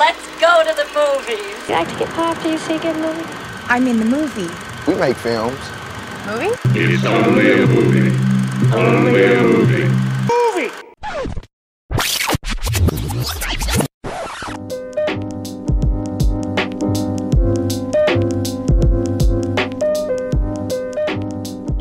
[0.00, 1.68] Let's go to the movies.
[1.68, 2.42] You like to get pop?
[2.42, 3.28] Do you see a good movie?
[3.68, 4.48] I'm in the movie.
[4.88, 5.60] We make films.
[6.26, 6.52] Movie?
[6.74, 8.10] It's only a movie.
[8.74, 9.90] Only a movie.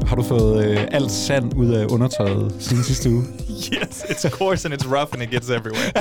[0.08, 3.24] Har du fået øh, alt sand ud af undertøjet siden sidste uge?
[3.60, 5.92] Yes, it's coarse and it's rough and it gets everywhere.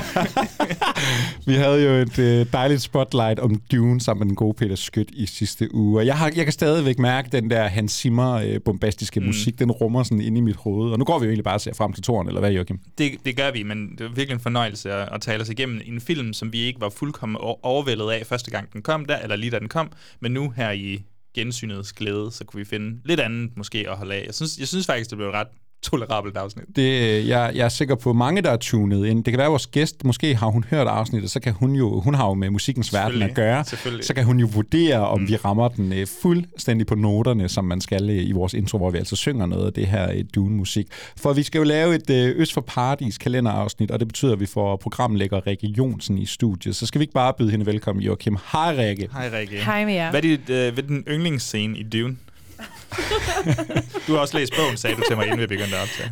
[1.47, 5.11] Vi havde jo et øh, dejligt spotlight om Dune sammen med den gode Peter Skødt
[5.11, 6.01] i sidste uge.
[6.01, 9.27] Og jeg, har, jeg kan stadigvæk mærke den der Hans Zimmer øh, bombastiske mm.
[9.27, 10.93] musik, den rummer sådan ind i mit hoved.
[10.93, 12.79] Og nu går vi jo egentlig bare og ser frem til toren, eller hvad, Joachim?
[12.99, 15.81] det, det gør vi, men det var virkelig en fornøjelse at, at tale os igennem
[15.85, 19.37] en film, som vi ikke var fuldkommen overvældet af første gang den kom der, eller
[19.37, 21.03] lige da den kom, men nu her i
[21.35, 24.25] gensynets glæde, så kunne vi finde lidt andet måske at holde af.
[24.27, 25.49] Jeg synes, jeg synes faktisk, det blev et ret
[25.83, 26.65] tolerabelt afsnit.
[26.77, 29.25] Det, øh, jeg, jeg er sikker på mange, der er tunet ind.
[29.25, 32.01] Det kan være, at vores gæst, måske har hun hørt afsnittet, så kan hun jo,
[32.01, 33.65] hun har jo med musikkens verden at gøre,
[34.03, 35.29] så kan hun jo vurdere, om mm.
[35.29, 38.91] vi rammer den øh, fuldstændig på noterne, som man skal øh, i vores intro, hvor
[38.91, 40.87] vi altså synger noget af det her øh, Dune-musik.
[41.17, 44.41] For vi skal jo lave et øh, Øst for Paradis kalenderafsnit, og det betyder, at
[44.41, 46.77] vi får programlægger Rikke Jonsen i studiet.
[46.77, 48.37] Så skal vi ikke bare byde hende velkommen, Joachim.
[48.53, 49.09] Hej, Rikke.
[49.13, 49.65] Hej Rikke.
[49.65, 50.11] Hej med jer.
[50.11, 52.17] Hvad er dit, øh, hvad er din yndlingsscene i Dune?
[54.07, 56.11] du har også læst bogen, sagde du til mig, inden vi begyndte at optage.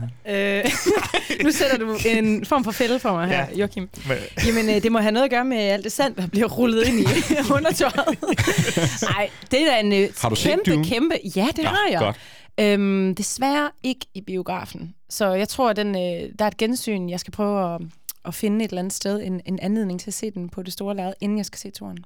[0.58, 0.64] Øh,
[1.44, 3.46] nu sætter du en form for fælde for mig her, Ja.
[3.52, 3.56] ja.
[3.58, 3.88] Joachim.
[4.08, 4.16] Men,
[4.46, 6.86] Jamen, øh, det må have noget at gøre med alt det sand, der bliver rullet
[6.88, 7.04] ind i
[7.56, 8.18] undertøjet.
[9.02, 10.84] Nej, det er da en øh, Har du set kæmpe, Dune?
[10.84, 11.14] kæmpe...
[11.36, 11.98] Ja, det Ja, har jeg.
[12.00, 12.16] godt.
[12.60, 14.94] Øhm, desværre ikke i biografen.
[15.10, 17.80] Så jeg tror, at den, øh, der er et gensyn, jeg skal prøve at,
[18.24, 20.72] at finde et eller andet sted, en, en anledning til at se den på det
[20.72, 21.98] store lærred, inden jeg skal se turen.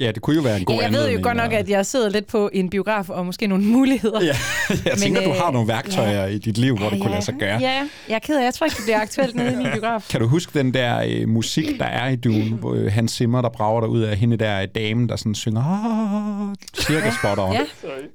[0.00, 1.68] Ja, det kunne jo være en god Ja, jeg ved jo anledning, godt nok, at
[1.68, 4.24] jeg sidder lidt på en biograf og måske nogle muligheder.
[4.24, 4.36] Ja,
[4.84, 7.34] jeg tænker, du øh, har nogle værktøjer i dit liv, hvor det kunne lade sig
[7.40, 7.58] gøre.
[7.60, 7.70] Ja,
[8.08, 10.06] jeg er ked af, jeg tror ikke, det bliver aktuelt nede i min biograf.
[10.10, 13.42] Kan du huske den der øh, musik, der er i Dune, hvor øh, Hans Zimmer,
[13.42, 17.52] der brager der ud af hende der øh, dame, der sådan synger cirka spot on.
[17.52, 17.60] Ja.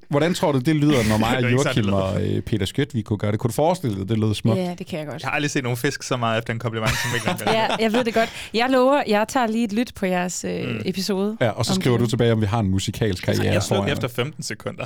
[0.10, 3.18] Hvordan tror du, det lyder, når mig og Joachim og øh, Peter Skødt, vi kunne
[3.18, 3.40] gøre det?
[3.40, 4.58] Kunne du forestille dig, det lød smukt?
[4.60, 5.22] Ja, det kan jeg godt.
[5.22, 7.52] jeg har aldrig set nogen fisk så meget efter en kompliment, som ikke gør.
[7.62, 8.30] Ja, jeg ved det godt.
[8.54, 10.82] Jeg lover, jeg tager lige et lyt på jeres øh, Mm.
[10.86, 11.38] episode.
[11.42, 14.08] Ja, og så skriver du tilbage, om vi har en musikalsk karriere Jeg slog efter
[14.08, 14.14] os.
[14.14, 14.86] 15 sekunder.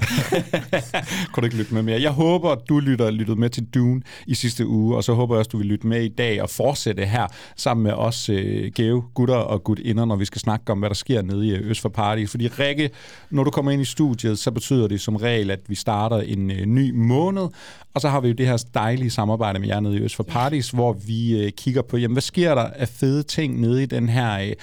[1.33, 2.01] Kunne du ikke lytte med mere?
[2.01, 5.35] Jeg håber, at du lytter lyttede med til Dune i sidste uge, og så håber
[5.35, 8.71] jeg også, du vil lytte med i dag og fortsætte her sammen med os øh,
[8.75, 11.81] gave gutter og gutinder, når vi skal snakke om, hvad der sker nede i Øst
[11.81, 12.25] for Party.
[12.25, 12.89] Fordi Rikke,
[13.29, 16.51] når du kommer ind i studiet, så betyder det som regel, at vi starter en
[16.51, 17.47] øh, ny måned,
[17.93, 20.23] og så har vi jo det her dejlige samarbejde med jer nede i Øst for
[20.23, 23.85] Parties, hvor vi øh, kigger på, jamen, hvad sker der af fede ting nede i
[23.85, 24.39] den her...
[24.39, 24.53] Øh,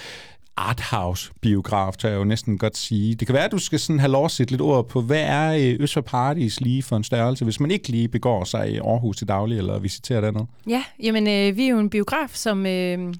[0.56, 3.14] arthouse-biograf, tør jeg jo næsten godt sige.
[3.14, 5.20] Det kan være, at du skal sådan have lov at sætte lidt ord på, hvad
[5.20, 8.72] er øh, Øst for Paradis lige for en størrelse, hvis man ikke lige begår sig
[8.72, 10.46] i Aarhus til daglig, eller visiterer dernede?
[10.68, 13.14] Ja, jamen øh, vi er jo en biograf, som øh,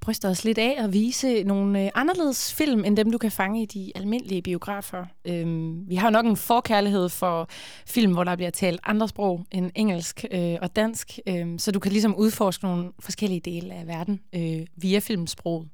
[0.00, 3.62] bryster os lidt af at vise nogle øh, anderledes film, end dem du kan fange
[3.62, 5.04] i de almindelige biografer.
[5.24, 7.48] Øh, vi har jo nok en forkærlighed for
[7.86, 11.78] film, hvor der bliver talt andre sprog end engelsk øh, og dansk, øh, så du
[11.78, 15.68] kan ligesom udforske nogle forskellige dele af verden øh, via filmsproget.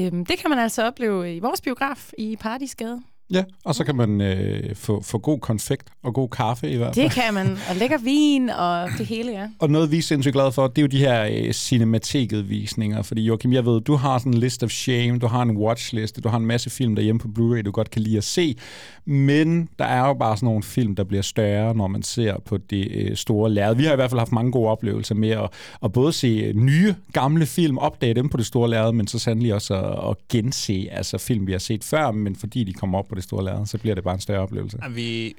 [0.00, 3.02] Øh, det kan man altså opleve i vores biograf i Paradisgade.
[3.30, 6.94] Ja, og så kan man øh, få, få god konfekt og god kaffe i hvert
[6.94, 7.04] fald.
[7.04, 9.48] Det kan man, og lækker vin og det hele, ja.
[9.58, 13.02] Og noget, vi er sindssygt glade for, det er jo de her øh, cinemateket-visninger.
[13.02, 16.20] Fordi Joachim, jeg ved, du har sådan en list of shame, du har en watchliste,
[16.20, 18.56] du har en masse film derhjemme på Blu-ray, du godt kan lide at se.
[19.04, 22.56] Men der er jo bare sådan nogle film, der bliver større, når man ser på
[22.56, 23.76] det øh, store lærred.
[23.76, 25.50] Vi har i hvert fald haft mange gode oplevelser med at,
[25.84, 29.18] at både se øh, nye, gamle film, opdage dem på det store lærred, men så
[29.18, 32.98] sandelig også at, at gense altså film, vi har set før, men fordi de kommer
[32.98, 34.78] op på det store lærred, så bliver det bare en større oplevelse.
[34.90, 35.34] Vi,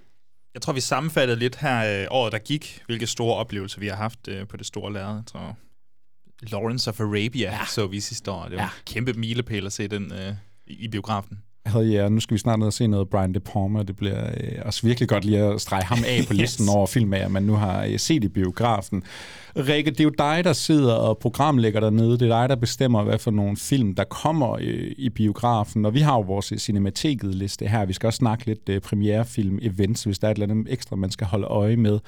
[0.53, 3.95] jeg tror, vi sammenfattede lidt her øh, året, der gik, hvilke store oplevelser vi har
[3.95, 5.15] haft øh, på det store lærred.
[5.15, 5.57] Jeg tror,
[6.41, 7.65] Lawrence of Arabia ja.
[7.65, 8.43] så vi sidste år.
[8.43, 8.65] Det var ja.
[8.67, 10.33] En kæmpe milepæl at se den øh,
[10.67, 11.43] i biografen.
[11.67, 13.83] Havde ja, nu skal vi snart ned og se noget Brian De Palma.
[13.83, 16.75] Det bliver øh, også virkelig godt lige at strege ham af på listen Yes.
[16.75, 19.03] over film af, man nu har øh, set i biografen.
[19.57, 22.11] Rikke, det er jo dig, der sidder og programlægger dernede.
[22.11, 25.85] Det er dig, der bestemmer, hvad for nogle film, der kommer øh, i biografen.
[25.85, 27.85] Og vi har jo vores øh, cinemateket-liste her.
[27.85, 31.11] Vi skal også snakke lidt øh, premierefilm-events, hvis der er et eller andet ekstra, man
[31.11, 31.99] skal holde øje med.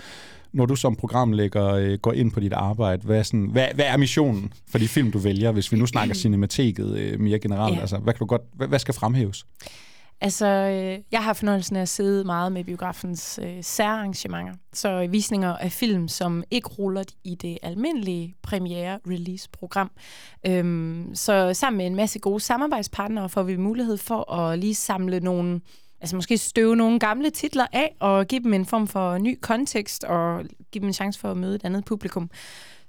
[0.54, 3.86] Når du som programlægger øh, går ind på dit arbejde, hvad er, sådan, hvad, hvad
[3.86, 7.76] er missionen for de film, du vælger, hvis vi nu snakker cinemateket øh, mere generelt?
[7.76, 7.82] Ja.
[7.82, 9.46] Altså, hvad, kan du godt, hvad, hvad skal fremhæves?
[10.22, 14.54] Altså, øh, jeg har fornøjelsen af at sidde meget med biografens øh, særarrangementer.
[14.74, 19.92] Så visninger af film, som ikke ruller i det almindelige premiere-release-program.
[20.48, 25.20] Øhm, så sammen med en masse gode samarbejdspartnere får vi mulighed for at lige samle
[25.20, 25.62] nogle
[26.02, 30.04] altså måske støve nogle gamle titler af og give dem en form for ny kontekst
[30.04, 32.30] og give dem en chance for at møde et andet publikum.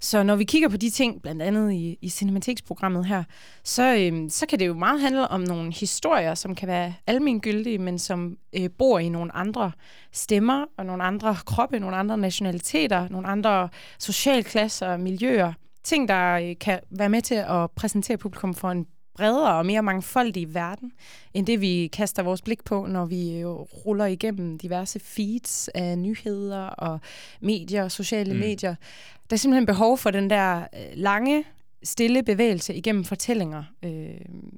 [0.03, 3.23] Så når vi kigger på de ting, blandt andet i, i Cinematiksprogrammet her,
[3.63, 7.77] så, øhm, så kan det jo meget handle om nogle historier, som kan være almengyldige,
[7.77, 9.71] men som øh, bor i nogle andre
[10.11, 13.69] stemmer og nogle andre kroppe, nogle andre nationaliteter, nogle andre
[13.99, 15.53] socialklasser, og miljøer.
[15.83, 19.83] Ting, der øh, kan være med til at præsentere publikum for en bredere og mere
[19.83, 20.91] mangfoldig verden,
[21.33, 25.97] end det vi kaster vores blik på, når vi øh, ruller igennem diverse feeds af
[25.97, 26.99] nyheder og
[27.39, 28.39] medier, sociale mm.
[28.39, 28.75] medier.
[29.29, 31.43] Der er simpelthen behov for den der øh, lange,
[31.83, 33.63] stille bevægelse igennem fortællinger.
[33.85, 33.91] Øh,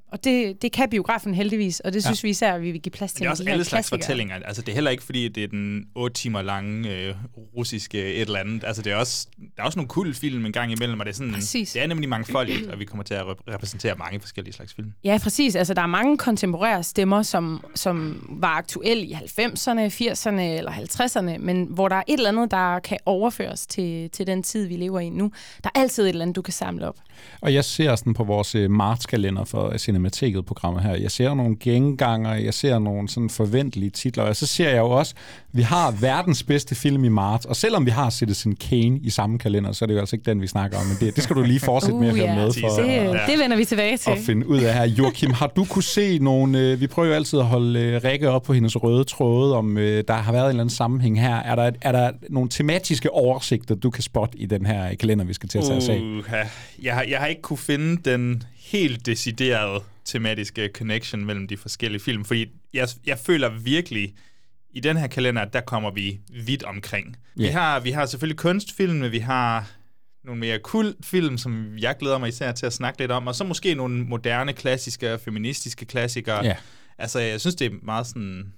[0.08, 2.28] og det, det kan biografen heldigvis, og det synes ja.
[2.28, 3.20] vi især, at vi vil give plads til.
[3.20, 4.36] Det er også alle slags fortællinger.
[4.36, 7.16] Altså, det er heller ikke, fordi det er den 8 timer lange øh,
[7.58, 8.64] russiske et eller andet.
[8.64, 11.12] Altså, det er også, der er også nogle cool film en gang imellem, og det
[11.12, 11.72] er, sådan, præcis.
[11.72, 14.94] det er nemlig mangfoldigt, og vi kommer til at repræsentere mange forskellige slags film.
[15.04, 15.56] Ja, præcis.
[15.56, 21.38] Altså, der er mange kontemporære stemmer, som, som var aktuelle i 90'erne, 80'erne eller 50'erne,
[21.38, 24.76] men hvor der er et eller andet, der kan overføres til, til den tid, vi
[24.76, 25.32] lever i nu.
[25.64, 26.98] Der er altid et eller andet, du kan samle op.
[27.42, 32.34] Og jeg ser sådan på vores øh, martskalender for Cinemateket-programmet her, jeg ser nogle genganger,
[32.34, 35.14] jeg ser nogle sådan forventelige titler, og så ser jeg jo også,
[35.52, 39.40] vi har verdens bedste film i marts, og selvom vi har Citizen Kane i samme
[39.40, 41.36] kalender, så er det jo altså ikke den, vi snakker om, men det, det skal
[41.36, 42.38] du lige fortsætte uh, med at høre yeah.
[42.38, 42.82] med for.
[42.82, 44.12] Det, at, det vender vi tilbage til.
[44.12, 44.86] At finde ud af her.
[44.86, 48.30] Joachim, har du kunne se nogle, øh, vi prøver jo altid at holde øh, Rikke
[48.30, 51.36] op på hendes røde tråde, om øh, der har været en eller anden sammenhæng her.
[51.36, 55.34] Er der, er der nogle tematiske oversigter, du kan spotte i den her kalender, vi
[55.34, 56.00] skal til at tage os af?
[56.00, 56.24] Uh,
[56.84, 62.02] jeg, har, jeg har ikke kunne finde den helt deciderede tematiske connection mellem de forskellige
[62.02, 64.14] film, fordi jeg, jeg føler virkelig,
[64.70, 67.08] i den her kalender, der kommer vi vidt omkring.
[67.08, 67.48] Yeah.
[67.48, 69.72] Vi, har, vi har selvfølgelig kunstfilm, vi har
[70.24, 73.44] nogle mere kultfilm, som jeg glæder mig især til at snakke lidt om, og så
[73.44, 76.46] måske nogle moderne, klassiske og feministiske klassikere.
[76.46, 76.56] Yeah.
[76.98, 78.54] Altså, jeg synes, det er meget sådan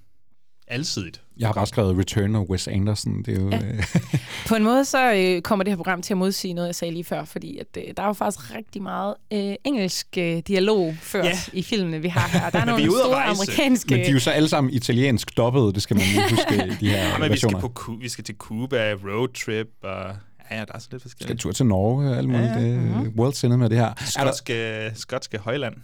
[0.68, 1.20] alsidigt.
[1.38, 3.22] Jeg har bare skrevet Return of Wes Anderson.
[3.22, 3.56] Det er jo, ja.
[3.56, 3.84] Øh,
[4.48, 6.92] På en måde så øh, kommer det her program til at modsige noget, jeg sagde
[6.92, 10.94] lige før, fordi at, øh, der er jo faktisk rigtig meget øh, engelsk øh, dialog
[11.00, 11.38] ført ja.
[11.52, 12.50] i filmene, vi har her.
[12.50, 13.94] Der er nogle store amerikanske...
[13.94, 16.88] Men de er jo så alle sammen italiensk dobbelt, det skal man lige huske, de
[16.88, 17.58] her ja, men versioner.
[17.58, 20.16] Vi skal, på, vi skal til Cuba, roadtrip og
[20.50, 21.40] Ja, der er så lidt forskelligt.
[21.40, 22.50] Skal tur til Norge, alt muligt.
[22.50, 22.76] Ja, ja.
[22.76, 23.18] Mm-hmm.
[23.18, 23.92] World Cinema, det her.
[24.06, 24.90] Skotske, der...
[24.94, 25.74] skotske højland.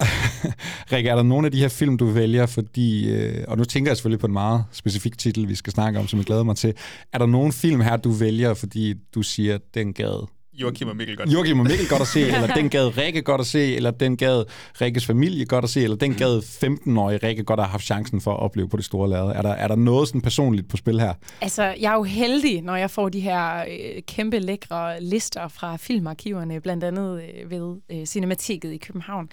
[0.93, 3.11] Rikke, er der nogle af de her film, du vælger, fordi...
[3.13, 6.09] Øh, og nu tænker jeg selvfølgelig på en meget specifik titel, vi skal snakke om,
[6.09, 6.75] som jeg glæder mig til.
[7.13, 11.17] Er der nogle film her, du vælger, fordi du siger, den gad Joachim og Mikkel
[11.17, 13.91] godt Joachim og Mikkel godt at se, eller den gad Rikke godt at se, eller
[13.91, 14.45] den gad
[14.81, 18.21] Rikkes familie godt at se, eller den gad 15-årige Rikke godt at have haft chancen
[18.21, 19.33] for at opleve på det store lade.
[19.35, 21.15] Er der, er der noget sådan personligt på spil her?
[21.41, 25.77] Altså, jeg er jo heldig, når jeg får de her øh, kæmpe lækre lister fra
[25.77, 29.29] filmarkiverne, blandt andet øh, ved øh, Cinematiket i København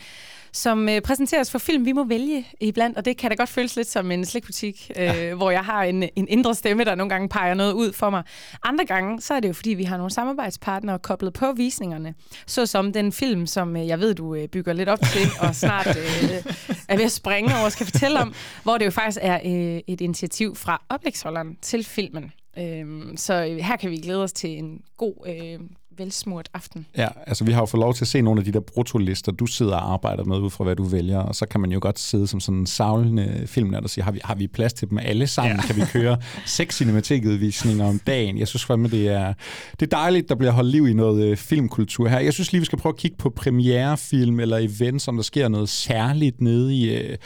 [0.54, 3.76] som øh, præsenteres for film, vi må vælge iblandt, og det kan da godt føles
[3.76, 5.34] lidt som en slikbutik, øh, ja.
[5.34, 8.24] hvor jeg har en, en indre stemme, der nogle gange peger noget ud for mig.
[8.64, 12.14] Andre gange, så er det jo fordi, vi har nogle samarbejdspartnere koblet på visningerne,
[12.46, 15.88] såsom den film, som øh, jeg ved, du øh, bygger lidt op til, og snart
[15.88, 16.54] øh,
[16.90, 20.02] er ved at springe over, skal fortælle om, hvor det jo faktisk er øh, et
[20.02, 22.32] initiativ fra oplægsholderen til filmen.
[22.58, 25.60] Øhm, så her kan vi glæde os til en god øh,
[26.00, 26.86] velsmurt aften.
[26.98, 29.32] Ja, altså vi har jo fået lov til at se nogle af de der brutolister,
[29.32, 31.80] du sidder og arbejder med ud fra, hvad du vælger, og så kan man jo
[31.82, 34.90] godt sidde som sådan en savlende film, der siger, har vi, har vi plads til
[34.90, 35.56] dem alle sammen?
[35.56, 35.62] Ja.
[35.62, 38.38] Kan vi køre seks cinematikudvisninger om dagen?
[38.38, 39.34] Jeg synes fandme, det er,
[39.80, 42.20] det er dejligt, der bliver holdt liv i noget øh, filmkultur her.
[42.20, 45.48] Jeg synes lige, vi skal prøve at kigge på premierefilm eller events, om der sker
[45.48, 46.96] noget særligt nede i...
[46.96, 47.18] Øh,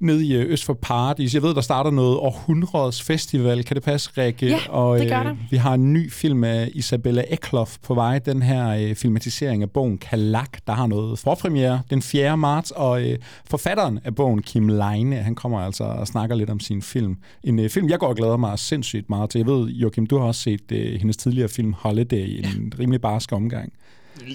[0.00, 1.34] ned i øh, Øst for Paradis.
[1.34, 3.64] Jeg ved, der starter noget århundredes festival.
[3.64, 4.46] Kan det passe, Rikke?
[4.46, 8.18] Ja, og, det gør øh, Vi har en ny film af Isabella Eklof på vej.
[8.18, 12.36] Den her øh, filmatisering af bogen Kalak, der har noget forpremiere den 4.
[12.36, 12.70] marts.
[12.70, 13.18] Og øh,
[13.50, 17.16] forfatteren af bogen, Kim Leine, han kommer altså og snakker lidt om sin film.
[17.44, 19.38] En øh, film, jeg går og glæder mig sindssygt meget til.
[19.38, 22.78] Jeg ved, Joachim, du har også set øh, hendes tidligere film Holiday, en ja.
[22.78, 23.72] rimelig barsk omgang.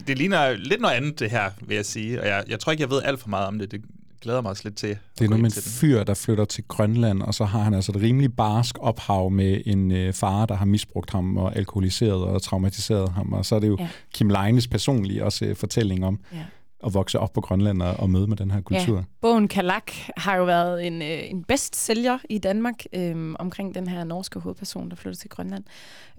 [0.08, 2.22] Det ligner lidt noget andet, det her, vil jeg sige.
[2.22, 3.72] Og jeg, jeg tror ikke, jeg ved alt for meget om det.
[3.72, 3.82] Det
[4.22, 4.98] glæder mig også lidt til.
[5.20, 7.92] Det er noget med en fyr, der flytter til Grønland, og så har han altså
[7.92, 12.42] et rimelig barsk ophav med en øh, far, der har misbrugt ham og alkoholiseret og
[12.42, 13.34] traumatiseret ham.
[13.34, 13.90] Og så er det jo ja.
[14.14, 16.46] Kim Leines personlige også øh, fortælling om, ja
[16.86, 18.98] at vokse op på Grønland og, og møde med den her kultur.
[18.98, 19.04] Ja.
[19.22, 24.04] Bogen Kalak har jo været en, øh, en bestsælger i Danmark øh, omkring den her
[24.04, 25.64] norske hovedperson, der flyttede til Grønland,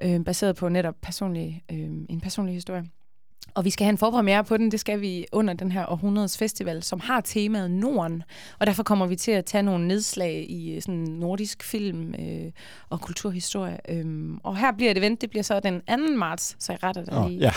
[0.02, 1.78] øh, baseret på netop personlig, øh,
[2.09, 2.85] en personlig historie.
[3.54, 6.38] Og vi skal have en forpremiere på den, det skal vi under den her århundredes
[6.38, 8.22] festival, som har temaet Norden.
[8.58, 12.52] Og derfor kommer vi til at tage nogle nedslag i øh, sådan nordisk film øh,
[12.88, 13.78] og kulturhistorie.
[13.88, 15.96] Øhm, og her bliver det event, det bliver så den 2.
[16.16, 17.50] marts, så jeg retter dig oh, lige.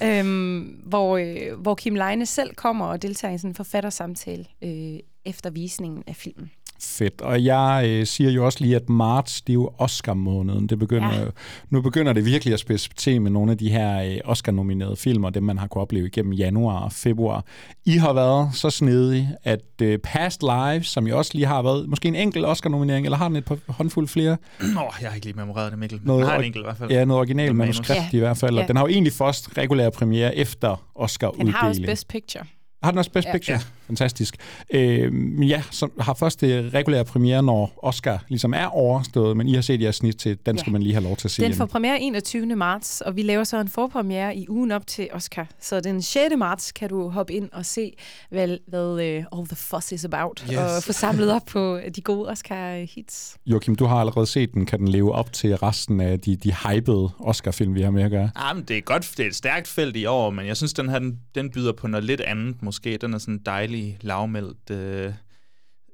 [0.00, 0.18] Ja.
[0.20, 4.98] øhm, hvor, øh, hvor Kim Leine selv kommer og deltager i sådan en forfattersamtale øh,
[5.24, 6.50] efter visningen af filmen.
[6.82, 7.20] Fedt.
[7.20, 10.66] Og jeg øh, siger jo også lige, at marts, det er jo Oscar-måneden.
[10.66, 11.24] Det begynder, Ja.
[11.70, 15.30] Nu begynder det virkelig at spidse til med nogle af de her øh, Oscar-nominerede filmer,
[15.30, 17.44] dem man har kunne opleve igennem januar og februar.
[17.84, 21.88] I har været så snedige, at øh, Past Lives, som jo også lige har været
[21.88, 24.36] måske en enkelt Oscar-nominering, eller har den et par håndfuld flere?
[24.60, 25.98] Nå, jeg har ikke lige memoreret det, Mikkel.
[25.98, 26.90] Men Noget jeg har en enkelt i hvert fald.
[26.90, 28.16] Ja, noget original manuskript Ja.
[28.16, 28.54] i hvert fald.
[28.54, 28.66] Og Ja.
[28.66, 31.46] den har jo egentlig først regulær premiere efter Oscar-uddelingen.
[31.46, 32.44] Den har også Best Picture.
[32.82, 33.28] Har den også Best.
[33.32, 33.56] Picture?
[33.56, 33.62] Ja.
[33.86, 34.36] Fantastisk.
[34.74, 39.48] Øh, men ja, som har først det regulære premiere, når Oscar ligesom er overstået, men
[39.48, 40.60] I har set jeres snit til, den Ja.
[40.60, 41.42] skal man lige have lov til at se.
[41.42, 42.56] Den får premiere 21.
[42.56, 45.46] marts, og vi laver så en forpremiere i ugen op til Oscar.
[45.60, 46.34] Så den 6.
[46.38, 47.92] marts kan du hoppe ind og se,
[48.30, 50.56] hvad, hvad uh, All the Fuss is about, Yes.
[50.58, 53.36] og få samlet op på de gode Oscar-hits.
[53.46, 54.66] Joachim, du har allerede set den.
[54.66, 58.10] Kan den leve op til resten af de, de hypede Oscar-film, vi har med at
[58.10, 58.30] gøre?
[58.36, 60.72] Ah, men det er godt, det er et stærkt felt i år, men jeg synes,
[60.72, 62.96] den her, den, den byder på noget lidt andet måske.
[62.96, 65.12] Den er sådan en dejlig, lavmældt, øh,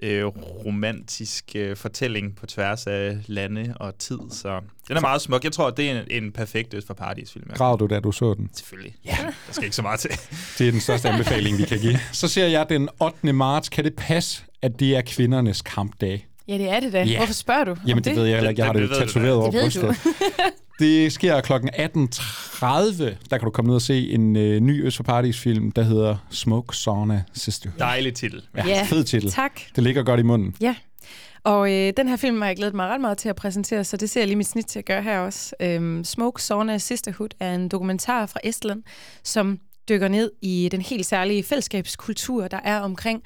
[0.02, 5.45] øh, romantisk øh, fortælling på tværs af lande og tid, så den er meget smuk.
[5.45, 7.50] Jeg tror, det er en, en perfekt Øst for Paradis-film.
[7.54, 8.50] Græd du, da du så den?
[8.54, 8.95] Selvfølgelig.
[9.04, 9.16] Ja.
[9.47, 10.11] Der skal ikke så meget til.
[10.59, 11.99] Det er den største anbefaling, vi kan give.
[12.12, 13.33] Så ser jeg den 8.
[13.33, 13.68] marts.
[13.68, 16.26] Kan det passe, at det er kvindernes kampdag?
[16.49, 17.02] Ja, det er det da.
[17.04, 17.16] Ja.
[17.16, 17.76] Hvorfor spørger du?
[17.87, 18.61] Jamen, det, det ved jeg heller ikke.
[18.61, 19.97] Jeg har Det- det, det tatoveret over brystet.
[20.78, 21.52] Det sker kl.
[21.52, 21.56] 18.30.
[23.30, 25.83] Der kan du komme ned og se en øh, ny Øst for Paradis film, der
[25.83, 27.71] hedder Smoke Sauna Sister.
[27.78, 28.42] Dejlig titel.
[28.56, 29.30] Ja, Ja, fed titel.
[29.30, 29.61] Tak.
[29.76, 30.54] Det ligger godt i munden.
[30.61, 30.75] Ja.
[31.45, 33.97] Og øh, den her film har jeg glædet mig ret meget til at præsentere, så
[33.97, 35.54] det ser jeg lige mit snit til at gøre her også.
[35.61, 38.83] Øhm, Smoke Sauna Sisterhood er en dokumentar fra Estland,
[39.25, 43.23] som dykker ned i den helt særlige fællesskabskultur, der er omkring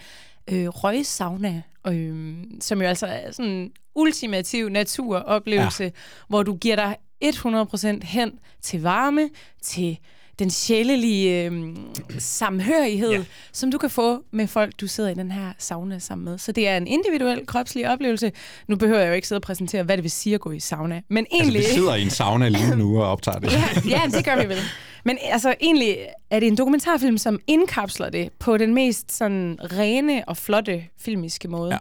[0.51, 5.91] øh, røgsauna, øh, som jo altså er sådan en ultimativ naturoplevelse, ja.
[6.29, 9.29] hvor du giver dig 100% hen til varme,
[9.63, 9.99] til
[10.39, 11.77] den sjælelige øh,
[12.19, 13.23] samhørighed, Ja.
[13.53, 16.39] som du kan få med folk, du sidder i den her sauna sammen med.
[16.39, 18.33] Så det er en individuel kropslig oplevelse.
[18.69, 20.61] Nu behøver jeg jo ikke sidde og præsentere, hvad det vil sige at gå i
[20.61, 21.03] sauna.
[21.09, 21.61] Men Altså, egentlig...
[21.61, 23.53] vi sidder i en sauna lige nu og optager det.
[23.53, 24.59] Ja, ja, det gør vi vel.
[25.05, 25.97] Men altså, egentlig
[26.31, 31.49] er det en dokumentarfilm, som indkapsler det på den mest sådan rene og flotte filmiske
[31.49, 31.73] måde.
[31.73, 31.79] Ja.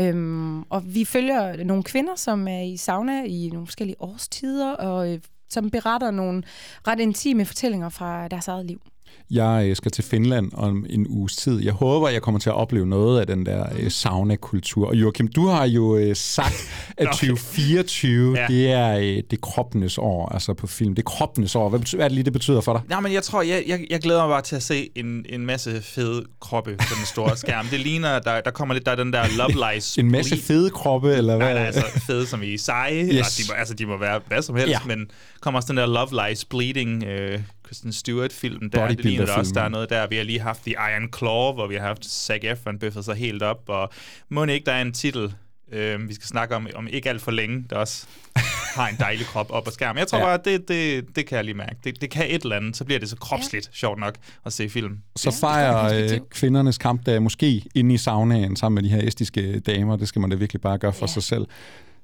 [0.00, 5.12] Øhm, og vi følger nogle kvinder, som er i sauna i nogle forskellige årstider, og
[5.12, 6.42] øh, som beretter nogle
[6.88, 8.80] ret intime fortællinger fra deres eget liv.
[9.30, 11.62] Jeg øh, skal til Finland om en uges tid.
[11.64, 14.86] Jeg håber, jeg kommer til at opleve noget af den der øh, sauna-kultur.
[14.88, 17.10] Og Joachim, du har jo øh, sagt, at Nå.
[17.12, 18.46] 2024, Ja.
[18.48, 20.94] det er øh, det kroppenes år, altså på film.
[20.94, 21.68] Det er kroppenes år.
[21.68, 22.82] Hvad, betyder, hvad er det lige, det betyder for dig?
[22.88, 25.46] Nej, men jeg tror, jeg, jeg, jeg glæder mig bare til at se en, en
[25.46, 27.66] masse fede kroppe på den store skærm.
[27.66, 29.96] Det ligner, der, der kommer lidt, der er den der Love Lies.
[29.98, 31.46] En masse fede kroppe, eller hvad?
[31.46, 32.94] Nej, nej, altså fede som i seje.
[33.02, 33.08] Yes.
[33.08, 34.70] Eller, de, må, altså, de må være hvad som helst.
[34.70, 34.78] Ja.
[34.86, 35.06] men
[35.40, 38.88] kommer også den der Love Lies Bleeding, øh, Kristen Stewart-film der.
[38.88, 40.06] Det ligner også, der er noget der.
[40.06, 43.14] Vi har lige haft The Iron Claw, hvor vi har haft Zac Efron bøffet sig
[43.14, 43.90] helt op, og
[44.28, 45.34] må ikke, der er en titel,
[45.72, 48.06] øh, vi skal snakke om, om ikke alt for længe, der også
[48.74, 49.98] har en dejlig krop op på skærmen.
[49.98, 50.24] Jeg tror ja.
[50.24, 51.76] Bare, det, det, det kan jeg lige mærke.
[51.84, 53.76] Det, det kan et eller andet, så bliver det så kropsligt ja.
[53.76, 54.14] sjovt nok
[54.46, 54.98] at se film.
[55.16, 59.08] Så Ja, fejrer er øh, kvindernes kampdag måske inde i saunaen sammen med de her
[59.08, 59.96] estiske damer.
[59.96, 61.12] Det skal man da virkelig bare gøre for Ja.
[61.12, 61.46] sig selv.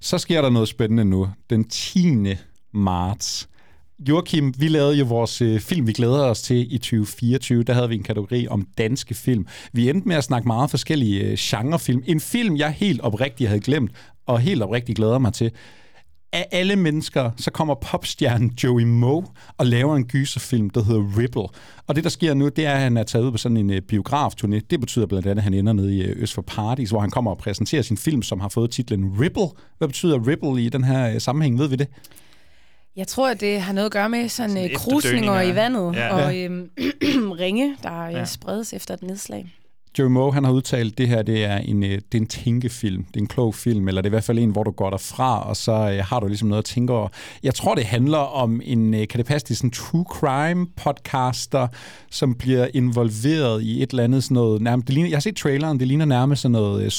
[0.01, 1.29] Så sker der noget spændende nu.
[1.51, 2.35] Den 10.
[2.73, 3.49] marts.
[4.09, 7.63] Joachim, vi lavede jo vores øh, film, vi glæder os til i 2024.
[7.63, 9.47] Der havde vi en kategori om danske film.
[9.73, 12.03] Vi endte med at snakke meget forskellige øh, genrefilm.
[12.07, 13.91] En film, jeg helt oprigtigt havde glemt,
[14.27, 15.51] og helt oprigtigt glæder mig til.
[16.33, 19.27] Af alle mennesker, så kommer popstjernen Joey Moe
[19.59, 21.49] og laver en gyserfilm, der hedder Ripple.
[21.87, 23.71] Og det, der sker nu, det er, at han er taget ud på sådan en
[23.71, 24.61] øh, biografturné.
[24.71, 27.11] Det betyder blandt andet, at han ender nede i øh, Øst for Paradis, hvor han
[27.11, 29.49] kommer og præsenterer sin film, som har fået titlen Ripple.
[29.79, 31.59] Hvad betyder Ripple i den her øh, sammenhæng?
[31.59, 31.89] Ved vi det?
[33.01, 35.95] Jeg tror, at det har noget at gøre med sådan, Sådan sådan krusninger i vandet
[35.97, 36.15] Ja.
[36.15, 36.71] og øhm,
[37.41, 38.19] ringe, der Ja.
[38.19, 38.25] ja.
[38.25, 39.53] spredes efter et nedslag.
[39.99, 42.27] Joey Moe, han har udtalt, at det her det er, en, øh, det er en
[42.27, 43.05] tænkefilm.
[43.05, 44.91] Det er en klog film, eller det er i hvert fald en, hvor du går
[44.91, 47.09] derfra, og så øh, har du ligesom noget at tænke over.
[47.43, 51.69] Jeg tror, det handler om en, øh, kan det passe, det sådan true crime podcaster,
[52.11, 55.37] som bliver involveret i et eller andet sådan noget, nærmest, det ligner, jeg har set
[55.37, 56.91] traileren, det ligner nærmest sådan noget øh,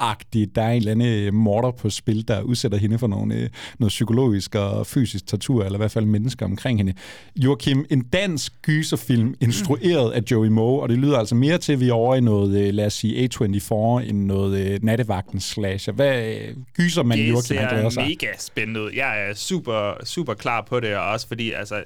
[0.00, 0.54] Saw-agtigt.
[0.54, 3.48] Der er en eller anden øh, morder på spil, der udsætter hende for nogle, øh,
[3.78, 6.94] noget psykologisk og fysisk tortur, eller i hvert fald mennesker omkring hende.
[7.36, 11.80] Joachim, en dansk gyserfilm, instrueret af Joey Moe, og det lyder altså mere til, at
[11.80, 13.74] vi er over i noget, øh, lad os sige, A24,
[14.08, 15.92] end noget nattevagten slasher.
[15.94, 16.34] Hvad
[16.76, 18.08] gyser man det Joachim, han glæder ser sig?
[18.08, 18.90] mega spændende ud.
[18.96, 21.82] Jeg er super, super klar på det, og også fordi, altså,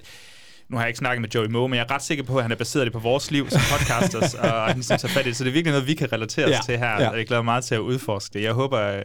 [0.68, 2.44] nu har jeg ikke snakket med Joey Moe, men jeg er ret sikker på, at
[2.44, 5.28] han er baseret det på vores liv som podcasters, og han ligesom tager fat i
[5.28, 5.36] det.
[5.36, 7.08] Så det er virkelig noget, vi kan relatere os Ja, til her, ja.
[7.10, 8.42] og jeg glæder mig meget til at udforske det.
[8.44, 9.02] Jeg håber,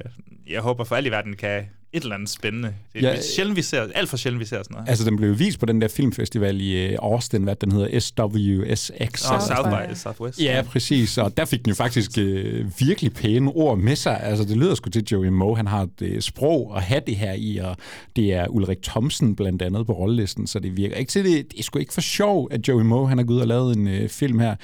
[0.48, 2.74] jeg håber for alt i verden kan et eller andet spændende.
[2.94, 4.90] Det Ja, er sjældent, vi ser, alt for sjældent, vi ser sådan noget.
[4.90, 9.30] Altså, den blev vist på den der filmfestival i øh, Austin, hvad den hedder, SWSX.
[9.32, 10.42] Og South by by Southwest.
[10.42, 11.18] Ja, præcis.
[11.18, 14.24] Og der fik den jo faktisk øh, virkelig pæne ord med sig.
[14.24, 15.58] Altså, det lyder sgu til Joey Moe.
[15.58, 17.78] Han har et øh, sprog at have det her i, og
[18.16, 21.52] det er Ulrik Thomsen blandt andet på rollelisten, så det virker ikke til det.
[21.52, 23.78] Det er sgu ikke for sjov, at Joey Moe han er gået ud og lavet
[23.78, 24.56] en øh, film her.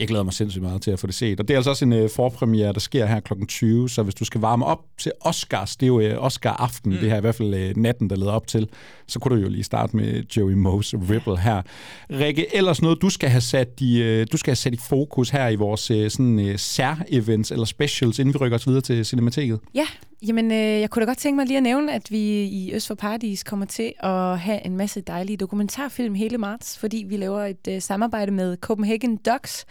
[0.00, 1.40] Jeg glæder mig sindssygt meget til at få det set.
[1.40, 3.32] Og det er altså også en øh, forpremiere, der sker her kl.
[3.48, 6.98] 20, så hvis du skal varme op til Oscars, det er jo øh, Oscar-aften, mm.
[6.98, 8.68] det her i hvert fald øh, natten, der leder op til,
[9.06, 11.62] så kunne du jo lige starte med Joey Moe's Ripple her.
[12.10, 15.30] Rikke, ellers noget, du skal have sat i, øh, du skal have sat i fokus
[15.30, 19.06] her i vores øh, sådan, øh, sær-events eller specials, inden vi rykker os videre til
[19.06, 19.60] Cinemateket.
[19.74, 19.86] Ja,
[20.26, 22.86] jamen øh, jeg kunne da godt tænke mig lige at nævne, at vi i Øst
[22.86, 27.44] for Paradis kommer til at have en masse dejlige dokumentarfilm hele marts, fordi vi laver
[27.44, 29.66] et øh, samarbejde med Copenhagen Docs,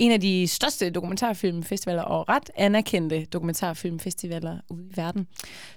[0.00, 5.26] en af de største dokumentarfilmfestivaler og ret anerkendte dokumentarfilmfestivaler ude i verden,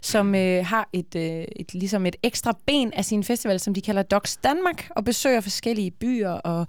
[0.02, 3.82] som øh, har et, øh, et, ligesom et ekstra ben af sin festival, som de
[3.82, 6.68] kalder Docs Danmark, og besøger forskellige byer og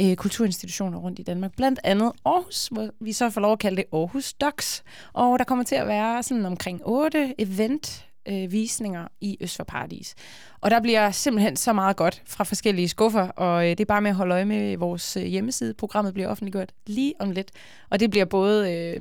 [0.00, 1.56] øh, kulturinstitutioner rundt i Danmark.
[1.56, 4.84] Blandt andet Aarhus, hvor vi så får lov at kalde det Aarhus Docs.
[5.12, 9.64] Og der kommer til at være sådan omkring otte event øh, visninger i Øst for
[9.64, 10.14] Paradis.
[10.62, 14.00] Og der bliver simpelthen så meget godt fra forskellige skuffer, og øh, det er bare
[14.00, 15.74] med at holde øje med vores øh, hjemmeside.
[15.74, 17.50] Programmet bliver offentliggjort lige om lidt,
[17.90, 19.00] og det bliver både øh,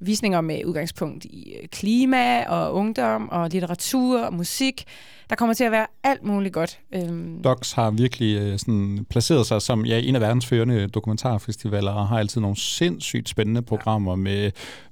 [0.00, 4.84] visninger med udgangspunkt i øh, klima og ungdom og litteratur og musik.
[5.30, 6.78] Der kommer til at være alt muligt godt.
[6.94, 11.92] Øhm, Docs har virkelig øh, sådan, placeret sig som ja, en af verdens førende dokumentarfestivaler,
[11.92, 14.50] og har altid nogle sindssygt spændende programmer med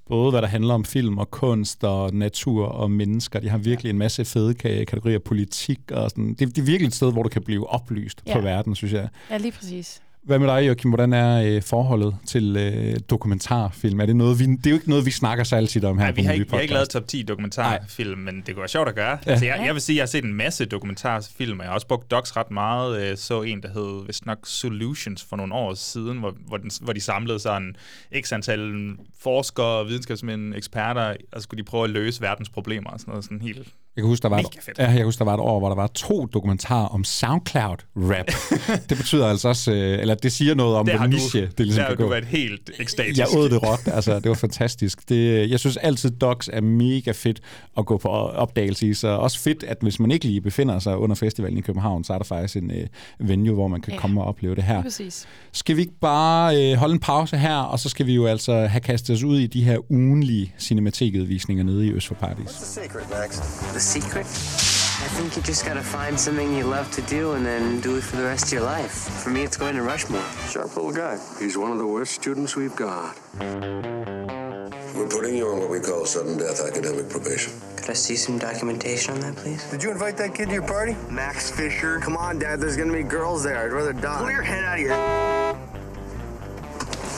[0.08, 3.40] både hvad der handler om film og kunst og natur og mennesker.
[3.40, 6.28] De har virkelig en masse fede ka- kategorier, politik og sådan.
[6.28, 8.34] Det, det er virkelig et sted, hvor du kan blive oplyst ja.
[8.34, 9.08] på verden, synes jeg.
[9.30, 10.02] ja, lige præcis.
[10.22, 10.90] Hvad med dig, Joachim?
[10.90, 14.00] Hvordan er øh, forholdet til øh, dokumentarfilm?
[14.00, 16.04] Er det noget, vi, det er jo ikke noget, vi snakker så altid om her
[16.04, 18.60] Nej, på vi har, ikke, vi har ikke lavet top 10 dokumentarfilm, men det kunne
[18.60, 19.18] være sjovt at gøre.
[19.26, 19.30] Ja.
[19.30, 21.74] Altså, jeg, jeg vil sige, at jeg har set en masse dokumentarfilm, og jeg har
[21.74, 23.06] også brugt docs ret meget.
[23.06, 26.70] Jeg så en, der hed vist nok Solutions for nogle år siden, hvor, hvor, den,
[26.80, 27.76] hvor de samlede sådan
[28.20, 33.00] x antal forskere, videnskabsmænd, eksperter, og så skulle de prøve at løse verdens problemer og
[33.00, 33.68] sådan noget sådan helt...
[33.96, 34.78] Jeg kan huske, der var, et, fedt.
[34.78, 38.26] ja, jeg kan huske, der var et år, hvor der var to dokumentarer om SoundCloud-rap.
[38.88, 41.82] det betyder altså også, øh, eller det siger noget om, hvor niche det ligesom der
[41.82, 42.10] har kan du gå.
[42.10, 43.18] været helt ekstatisk.
[43.18, 45.08] Jeg åd det råt, altså det var fantastisk.
[45.08, 47.40] Det, jeg synes altid, docs er mega fedt
[47.78, 50.96] at gå på opdagelse i, så også fedt, at hvis man ikke lige befinder sig
[50.96, 52.86] under festivalen i København, så er der faktisk en øh,
[53.28, 53.98] venue, hvor man kan Ja.
[53.98, 54.82] komme og opleve det her.
[54.82, 55.26] Præcis.
[55.52, 58.66] Skal vi ikke bare øh, holde en pause her, og så skal vi jo altså
[58.66, 62.46] have kastet os ud i de her ugenlige cinematikudvisninger nede i Øst for Paradis.
[62.46, 63.40] The secret, Max.
[63.80, 64.26] The secret?
[64.26, 68.02] I think you just gotta find something you love to do and then do it
[68.02, 68.92] for the rest of your life.
[68.92, 70.22] For me, it's going to Rushmore.
[70.50, 71.18] Sharp little guy.
[71.38, 73.16] He's one of the worst students we've got.
[73.38, 77.54] We're putting you on what we call sudden death academic probation.
[77.76, 79.64] Could I see some documentation on that, please?
[79.70, 80.94] Did you invite that kid to your party?
[81.08, 82.00] Max Fisher.
[82.00, 82.60] Come on, Dad.
[82.60, 83.64] There's gonna be girls there.
[83.64, 84.18] I'd rather die.
[84.18, 84.94] Pull your head out of your.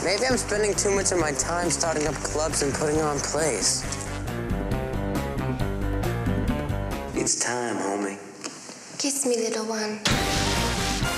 [0.05, 4.02] Maybe I'm spending too much of my time starting up clubs and putting on plays.
[7.23, 8.19] It's time, homie.
[8.99, 10.01] Kiss me, little one.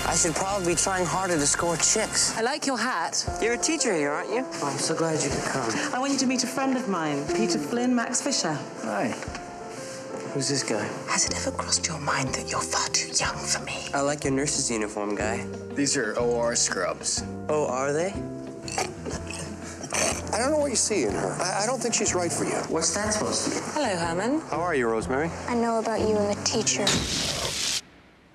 [0.07, 2.37] I should probably be trying harder to score chicks.
[2.37, 3.27] I like your hat.
[3.41, 4.45] You're a teacher here, aren't you?
[4.61, 5.73] Oh, I'm so glad you could come.
[5.95, 8.53] I want you to meet a friend of mine, Peter Flynn, Max Fisher.
[8.83, 9.15] Hi.
[10.35, 10.87] Who's this guy?
[11.09, 13.89] Has it ever crossed your mind that you're far too young for me?
[13.95, 15.47] I like your nurse's uniform, guy.
[15.75, 17.25] These are OR scrubs.
[17.49, 18.13] Oh, are they?
[20.35, 21.37] I don't know what you see in her.
[21.41, 22.57] I, I don't think she's right for you.
[22.69, 23.63] What's that supposed to mean?
[23.67, 24.41] Hello, Herman.
[24.51, 25.31] How are you, Rosemary?
[25.47, 26.85] I know about you and the teacher.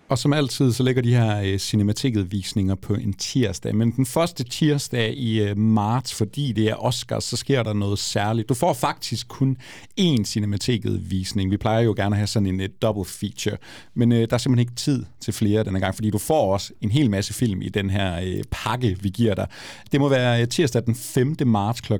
[0.09, 3.75] Og som altid, så ligger de her øh, cinematikket-visninger på en tirsdag.
[3.75, 7.99] Men den første tirsdag i øh, marts, fordi det er Oscars, så sker der noget
[7.99, 8.49] særligt.
[8.49, 9.57] Du får faktisk kun
[9.99, 11.51] én cinematikket-visning.
[11.51, 13.57] Vi plejer jo gerne at have sådan en øh, double feature.
[13.93, 16.73] Men øh, der er simpelthen ikke tid til flere denne gang, fordi du får også
[16.81, 19.47] en hel masse film i den her øh, pakke, vi giver dig.
[19.91, 21.35] Det må være øh, tirsdag den 5.
[21.45, 21.93] marts kl.
[21.93, 21.99] 18.30.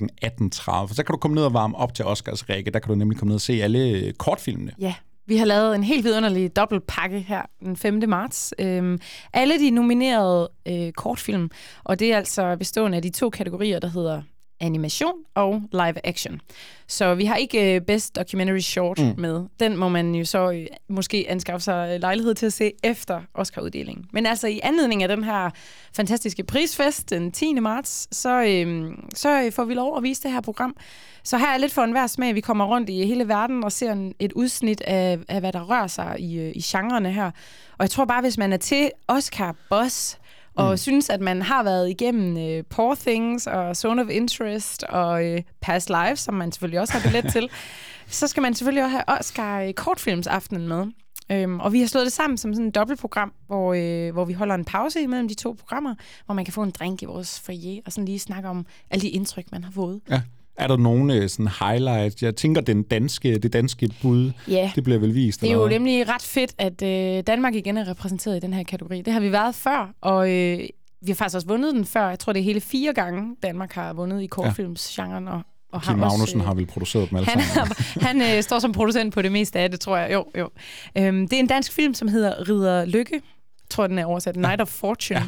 [0.93, 2.71] Så kan du komme ned og varme op til Oscars, Rikke.
[2.71, 4.71] Der kan du nemlig komme ned og se alle øh, kortfilmene.
[4.79, 4.93] Ja,
[5.29, 8.01] vi har lavet en helt vidunderlig dobbeltpakke her den 5.
[8.07, 8.53] marts.
[8.59, 8.99] Øhm,
[9.33, 11.49] alle de nominerede øh, kortfilm,
[11.83, 14.21] og det er altså bestående af de to kategorier, der hedder
[14.59, 16.41] animation og live action.
[16.87, 19.13] Så vi har ikke øh, Best Documentary Short mm.
[19.17, 19.45] med.
[19.59, 23.21] Den må man jo så øh, måske anskaffe sig øh, lejlighed til at se efter
[23.33, 24.05] Oscar-uddelingen.
[24.13, 25.49] Men altså i anledning af den her
[25.95, 27.53] fantastiske prisfest den 10.
[27.53, 30.75] marts, så, øh, så får vi lov at vise det her program.
[31.23, 32.35] Så her er lidt for enhver smag.
[32.35, 35.69] Vi kommer rundt i hele verden og ser en, et udsnit af, af, hvad der
[35.69, 37.31] rører sig i, øh, i genrerne her.
[37.71, 40.18] Og jeg tror bare, hvis man er til Oscar Boss
[40.59, 40.77] og mm.
[40.77, 45.41] synes, at man har været igennem øh, Poor Things og Zone of Interest og øh,
[45.61, 47.49] Past Lives, som man selvfølgelig også har billet til,
[48.19, 50.85] så skal man selvfølgelig også have Oscar kortfilmsaftenen med.
[51.31, 54.33] Øhm, og vi har slået det sammen som sådan et dobbeltprogram, hvor, øh, hvor vi
[54.33, 55.95] holder en pause imellem de to programmer,
[56.25, 59.01] hvor man kan få en drink i vores foyer, og sådan lige snakke om alle
[59.01, 60.01] de indtryk, man har fået.
[60.09, 60.21] Ja.
[60.59, 62.23] Er der nogle øh, sådan highlights?
[62.23, 64.71] Jeg tænker, den danske, det danske bud, Ja.
[64.75, 65.41] det bliver vel vist?
[65.41, 65.69] Det er jo hvad?
[65.69, 69.01] nemlig ret fedt, at øh, Danmark igen er repræsenteret i den her kategori.
[69.01, 70.59] Det har vi været før, og øh,
[71.01, 72.09] vi har faktisk også vundet den før.
[72.09, 75.27] Jeg tror, det er hele fire gange, Danmark har vundet i kortfilmsgenren.
[75.27, 75.41] Og,
[75.71, 77.75] og Kim har også, Magnussen øh, har vel produceret dem alle han, sammen.
[78.01, 80.13] han øh, står som producent på det meste af det, tror jeg.
[80.13, 80.49] Jo, jo.
[80.97, 83.13] Øhm, det er en dansk film, som hedder Ridder Lykke.
[83.13, 84.35] Jeg tror, den er oversat.
[84.35, 85.19] Night of Fortune.
[85.19, 85.25] Ja.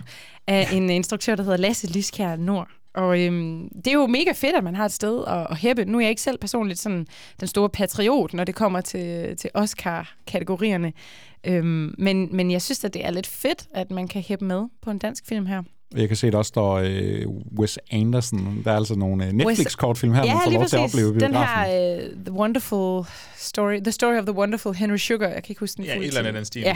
[0.48, 2.68] Af en instruktør, der hedder Lasse Liskjær Nord.
[2.94, 5.86] Og øhm, det er jo mega fedt, at man har et sted at, at hæppe.
[5.86, 7.08] Nu er jeg ikke selv personligt sådan
[7.40, 10.94] den store patriot, når det kommer til, til Oscar-kategorierne.
[11.48, 14.68] Øhm, men, men jeg synes, at det er lidt fedt, at man kan hæppe med
[14.82, 15.64] på en dansk film her.
[15.96, 17.26] Jeg kan se, at der også står øh,
[17.60, 18.62] Wes Anderson.
[18.66, 21.10] Der er altså nogle øh, Netflix-kortfilm her, ja, man får lige lov til at opleve
[21.10, 21.72] i Den biografen.
[21.74, 23.06] her uh, The Wonderful
[23.38, 26.06] Story, The Story of the Wonderful Henry Sugar, jeg kan ikke huske den Ja, et
[26.08, 26.62] eller andet den stil.
[26.62, 26.76] Ja.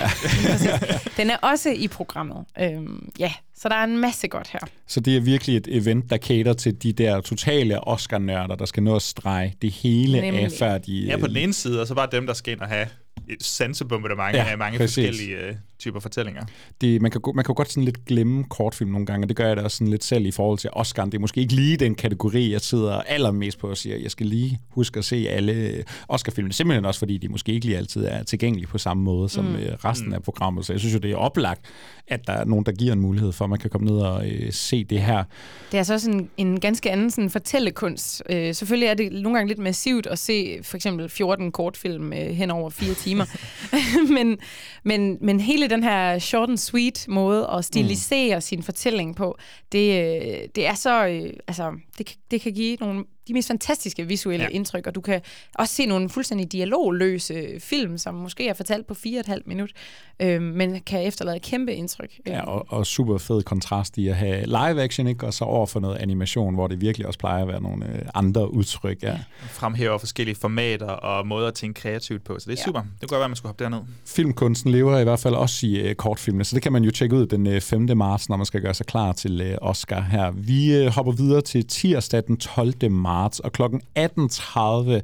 [1.18, 2.38] Den er også i programmet.
[2.62, 4.60] Øhm, ja, så der er en masse godt her.
[4.88, 8.84] Så det er virkelig et event, der cater til de der totale Oscar-nørder, der skal
[8.84, 10.44] nå at strege det hele Nemlig.
[10.44, 10.94] af, før de...
[11.00, 12.88] Ja, på den ene side, og så bare dem, der skal ind og have
[13.30, 15.08] et sansebombardement ja, af mange præcis.
[15.08, 16.42] forskellige øh, typer fortællinger.
[16.82, 19.38] det, man, kan, gå- man kan godt sådan lidt glemme kortfilm nogle gange, og det
[19.38, 21.06] gør jeg da også sådan lidt selv i forhold til Oscar.
[21.06, 24.26] Det er måske ikke lige den kategori, jeg sidder allermest på og siger, jeg skal
[24.26, 26.54] lige huske at se alle Oscar-filmene.
[26.54, 29.52] Simpelthen også, fordi de måske ikke lige altid er tilgængelige på samme måde som Mm.
[29.52, 29.58] mm.
[29.86, 30.66] resten af programmet.
[30.66, 31.62] Så jeg synes jo, det er oplagt,
[32.08, 34.30] at der er nogen, der giver en mulighed for, at man kan komme ned og
[34.30, 35.24] øh, se det her.
[35.72, 38.24] Det er altså også en, en ganske anden sådan, fortællekunst.
[38.30, 42.20] Øh, selvfølgelig er det nogle gange lidt massivt at se for eksempel 14 kortfilm øh,
[42.20, 43.26] hen over fire timer.
[44.16, 44.38] men,
[44.84, 48.42] men, men hele den her short and sweet måde at stilisere mm.
[48.42, 49.38] sin fortælling på,
[49.72, 51.08] det, øh, det er så...
[51.08, 54.50] Øh, altså, det, det kan give nogle de mest fantastiske visuelle ja.
[54.50, 55.22] indtryk, og du kan
[55.56, 59.48] også se nogle fuldstændig dialogløse film, som måske er fortalt på fire og et halvt
[59.48, 59.72] minut,
[60.20, 62.20] øh, men kan efterlade et kæmpe indtryk.
[62.28, 65.26] Ja, og, og super fed kontrast i at have live action, ikke?
[65.26, 68.02] og så over for noget animation, hvor det virkelig også plejer at være nogle øh,
[68.14, 69.04] andre udtryk.
[69.04, 69.20] Ja.
[69.50, 72.66] Fremhæver forskellige formater og måder at tænke kreativt på, så det er Ja.
[72.66, 72.80] super.
[72.80, 73.80] Det kunne godt være, at man skulle hoppe derned.
[74.06, 77.16] Filmkunsten lever i hvert fald også i øh, kortfilmene, så det kan man jo tjekke
[77.16, 77.98] ud den øh, 5.
[77.98, 80.32] marts, når man skal gøre sig klar til øh, Oscar her.
[80.32, 82.92] Vi øh, hopper videre til tirsdag den 12.
[82.92, 85.02] marts, og klokken 18.30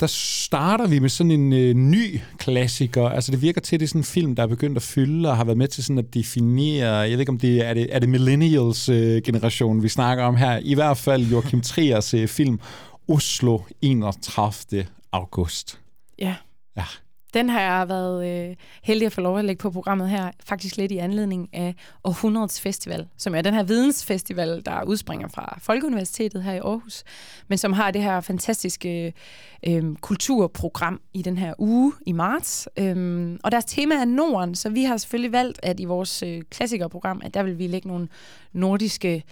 [0.00, 3.08] der starter vi med sådan en øh, ny klassiker.
[3.08, 5.28] Altså det virker til, at det er sådan en film, der er begyndt at fylde
[5.28, 7.94] og har været med til sådan at definere, jeg ved ikke om det er det,
[7.94, 10.60] er det millennials øh, generation, vi snakker om her.
[10.62, 12.60] I hvert fald Joachim Triers øh, film
[13.08, 14.86] Oslo 31.
[15.12, 15.80] august.
[16.18, 16.34] Ja.
[16.76, 16.84] Ja.
[17.34, 20.76] Den har jeg været øh, heldig at få lov at lægge på programmet her, faktisk
[20.76, 26.42] lidt i anledning af Århundredets Festival, som er den her vidensfestival, der udspringer fra Folkeuniversitetet
[26.42, 27.04] her i Aarhus,
[27.48, 29.12] men som har det her fantastiske
[29.66, 32.68] øh, kulturprogram i den her uge i marts.
[32.78, 36.42] Øh, og deres tema er Norden, så vi har selvfølgelig valgt, at i vores øh,
[36.50, 38.08] klassikerprogram, at der vil vi lægge nogle
[38.52, 39.22] nordiske øh,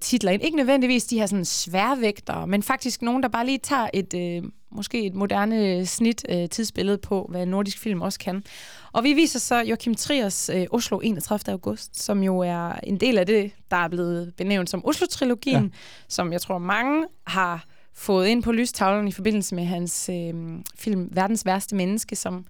[0.00, 0.42] titler ind.
[0.42, 4.42] Ikke nødvendigvis de her sådan sværvægtere, men faktisk nogen, der bare lige tager et øh,
[4.70, 8.44] måske et moderne snit øh, tidsbillede på, hvad nordisk film også kan.
[8.92, 11.52] Og vi viser så Joachim Triers øh, Oslo 31.
[11.52, 15.70] august, som jo er en del af det, der er blevet benævnt som Oslo-trilogien, ja.
[16.08, 17.64] som jeg tror mange har
[17.94, 20.34] fået ind på lystavlen i forbindelse med hans øh,
[20.78, 22.46] film Verdens værste menneske, som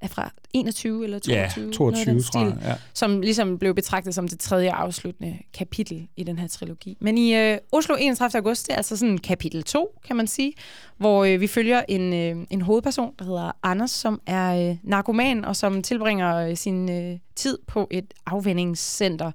[0.00, 1.34] er fra 21 eller 22.
[1.36, 2.74] Ja, noget af 22, den tror jeg, stil, ja.
[2.94, 6.96] Som ligesom blev betragtet som det tredje afsluttende kapitel i den her trilogi.
[7.00, 8.38] Men i øh, Oslo 31.
[8.38, 10.52] august, det er altså sådan kapitel 2, kan man sige,
[10.96, 15.44] hvor øh, vi følger en, øh, en hovedperson, der hedder Anders, som er øh, narkoman,
[15.44, 19.32] og som tilbringer øh, sin øh, tid på et afvendingscenter.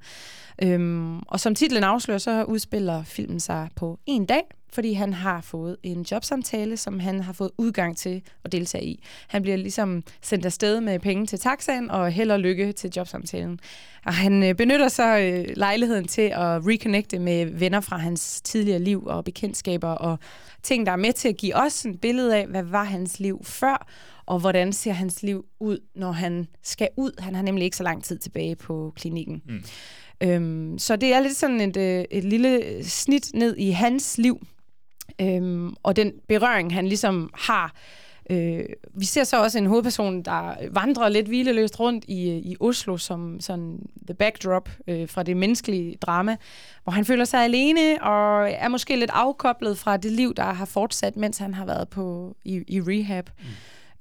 [0.64, 4.44] Øhm, og som titlen afslører, så udspiller filmen sig på en dag,
[4.76, 9.04] fordi han har fået en jobsamtale, som han har fået udgang til at deltage i.
[9.28, 13.60] Han bliver ligesom sendt afsted med penge til taxaen og held og lykke til jobsamtalen.
[14.06, 18.80] Og han øh, benytter så øh, lejligheden til at reconnecte med venner fra hans tidligere
[18.80, 20.20] liv og bekendtskaber og
[20.64, 23.44] ting, der er med til at give os et billede af, hvad var hans liv
[23.44, 23.88] før,
[24.26, 27.12] og hvordan ser hans liv ud, når han skal ud.
[27.20, 29.42] Han har nemlig ikke så lang tid tilbage på klinikken.
[29.46, 29.64] Mm.
[30.26, 34.46] Øhm, så det er lidt sådan et, øh, et lille snit ned i hans liv,
[35.22, 37.76] øhm, og den berøring, han ligesom har.
[38.30, 42.56] Øh, vi ser så også en hovedperson, der vandrer lidt hvileløst rundt i, øh, i
[42.60, 46.36] Oslo som sådan the backdrop øh, fra det menneskelige drama,
[46.84, 50.66] hvor han føler sig alene og er måske lidt afkoblet fra det liv, der har
[50.66, 53.30] fortsat, mens han har været på i, i rehab.
[53.40, 53.46] Mm.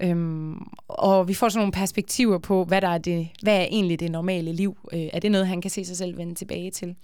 [0.00, 4.00] Øhm, og vi får sådan nogle perspektiver på, hvad der er det, hvad er egentlig
[4.00, 4.76] det normale liv.
[4.92, 6.96] Øh, er det noget, han kan se sig selv vende tilbage til?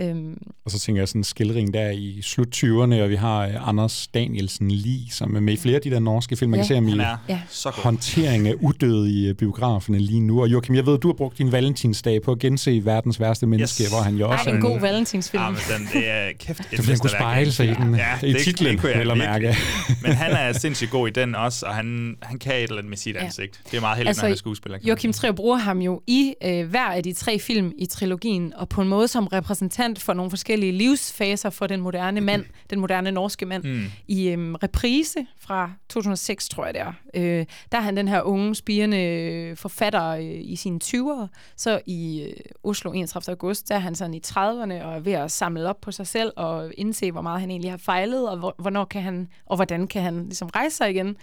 [0.00, 0.38] Øhm.
[0.64, 3.68] Og så tænker jeg sådan en skildring der i slut 20'erne, og vi har uh,
[3.68, 6.50] Anders Danielsen lige, som er med i flere af de der norske film.
[6.50, 6.96] Man ja, kan se ham i
[7.28, 7.40] ja.
[7.64, 10.40] håndtering af udøde i uh, biograferne lige nu.
[10.40, 13.82] Og Joachim, jeg ved, du har brugt din valentinsdag på at gense verdens værste menneske,
[13.82, 13.90] yes.
[13.90, 15.42] hvor han jo også Ej, en god valentinsfilm.
[15.42, 18.26] Ja, men den, det er kæft et Så han kunne spejle sig i den, ja,
[18.26, 19.56] i titlen, eller mærke.
[20.02, 22.88] men han er sindssygt god i den også, og han, han kan et eller andet
[22.88, 23.24] med sit ja.
[23.24, 23.60] ansigt.
[23.70, 24.78] Det er meget heldigt, altså, når han er skuespiller.
[24.84, 28.68] Joachim Trier bruger ham jo i øh, hver af de tre film i trilogien, og
[28.68, 32.54] på en måde som repræsentant repræsentant for nogle forskellige livsfaser for den moderne mand, mm.
[32.70, 33.84] den moderne norske mand, mm.
[34.08, 36.92] i øhm, reprise fra 2006, tror jeg det er.
[37.14, 41.26] Øh, der er han den her unge, spirende forfatter øh, i sine 20'ere.
[41.56, 43.32] Så i øh, Oslo 31.
[43.32, 46.06] august, der er han sådan i 30'erne og er ved at samle op på sig
[46.06, 49.86] selv og indse, hvor meget han egentlig har fejlet, og hvornår kan han, og hvordan
[49.86, 51.16] kan han ligesom rejse sig igen.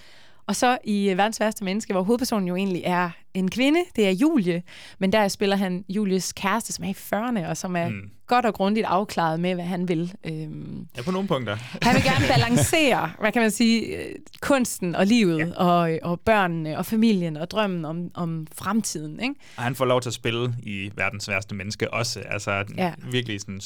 [0.50, 4.12] Og så i Verdens værste menneske, hvor hovedpersonen jo egentlig er en kvinde, det er
[4.12, 4.63] Julie,
[5.00, 8.10] men der spiller han Julies kæreste, som er i 40'erne, og som er mm.
[8.30, 10.13] Godt og grundigt afklaret med, hvad han vil.
[10.24, 11.58] Øhm, ja, på nogle punkter.
[11.82, 15.54] han vil gerne balancere, hvad kan man sige, øh, kunsten og livet, ja.
[15.54, 19.20] og, og børnene og familien og drømmen om, om fremtiden.
[19.20, 19.36] Ikke?
[19.58, 22.20] Og han får lov til at spille i Verdens værste menneske også.
[22.20, 22.94] Altså ja.
[23.12, 23.62] virkelig sådan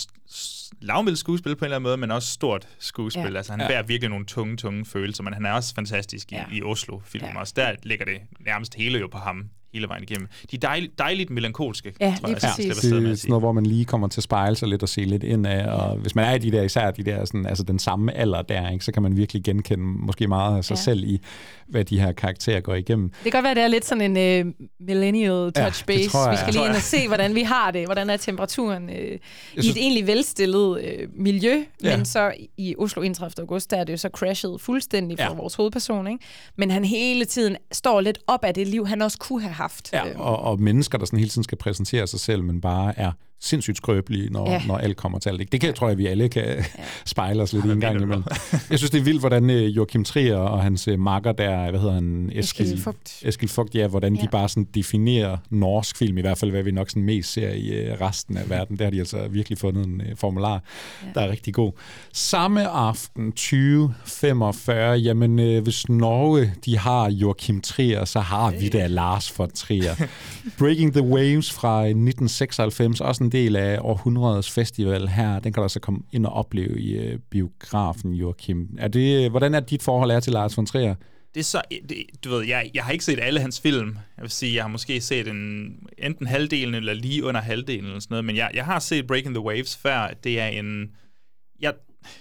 [0.81, 3.31] lavmiddel skuespil på en eller anden måde, men også stort skuespil.
[3.31, 3.37] Ja.
[3.37, 3.67] Altså han ja.
[3.67, 6.45] bærer virkelig nogle tunge, tunge følelser, men han er også fantastisk i, ja.
[6.51, 7.39] i Oslo-filmen ja.
[7.39, 7.53] også.
[7.55, 10.27] Der ligger det nærmest hele jo på ham hele vejen igennem.
[10.51, 12.37] De er dejligt, dejligt melankolske, ja, tror jeg.
[12.43, 14.89] Ja, det er sådan noget, hvor man lige kommer til at spejle sig lidt og
[14.89, 17.45] se lidt ind af, og hvis man er i de der, især de der, sådan,
[17.45, 20.75] altså den samme alder der, ikke, så kan man virkelig genkende måske meget af sig
[20.75, 20.81] ja.
[20.81, 21.21] selv i,
[21.67, 23.09] hvad de her karakterer går igennem.
[23.09, 26.17] Det kan godt være, det er lidt sådan en uh, millennial touch ja, base.
[26.17, 28.95] Jeg, vi skal lige ind og se, hvordan vi har det, hvordan er temperaturen uh,
[28.95, 29.19] i
[29.51, 29.67] synes...
[29.67, 31.97] et egentlig velstillet uh, miljø, ja.
[31.97, 33.33] men så i Oslo 31.
[33.39, 35.33] august, der er det jo så crashet fuldstændig for ja.
[35.33, 36.25] vores hovedperson, ikke?
[36.55, 39.62] men han hele tiden står lidt op af det liv, han også kunne have haft.
[39.93, 40.19] Ja, øh.
[40.19, 43.11] og, og mennesker, der sådan hele tiden skal præsentere sig selv, men bare er
[43.43, 44.61] sindssygt skrøbelige, når, ja.
[44.67, 45.51] når alt kommer til alt.
[45.51, 46.63] Det kan, jeg tror jeg, vi alle kan ja.
[47.05, 48.23] spejle os lidt ja, i en gang imellem.
[48.69, 51.79] Jeg synes, det er vildt, hvordan uh, Joachim Trier og hans uh, makker der, hvad
[51.79, 52.31] hedder han?
[52.33, 53.21] Eskil, Eskil Fugt.
[53.21, 54.21] Eskil Fugt, ja, hvordan ja.
[54.21, 57.49] de bare sådan definerer norsk film, i hvert fald hvad vi nok sådan mest ser
[57.49, 58.77] i uh, resten af verden.
[58.77, 60.63] Der har de altså virkelig fundet en formular,
[61.03, 61.07] ja.
[61.15, 61.71] der er rigtig god.
[62.13, 69.39] Samme aften, 2045, jamen hvis Norge, de har Joachim Trier, så har vi da Lars
[69.39, 69.95] von Trier.
[70.59, 75.39] Breaking the Waves fra 1996, også en del af århundredets festival her.
[75.39, 78.75] Den kan du altså komme ind og opleve i øh, biografen, Joachim.
[78.77, 80.95] Er det, øh, hvordan er dit forhold er til Lars von Trier?
[81.33, 83.97] Det er så, øh, det, du ved, jeg, jeg har ikke set alle hans film.
[84.17, 87.99] Jeg vil sige, jeg har måske set en, enten halvdelen eller lige under halvdelen eller
[87.99, 90.13] sådan noget, men jeg, jeg har set Breaking the Waves før.
[90.23, 90.89] Det er en,
[91.59, 91.73] jeg,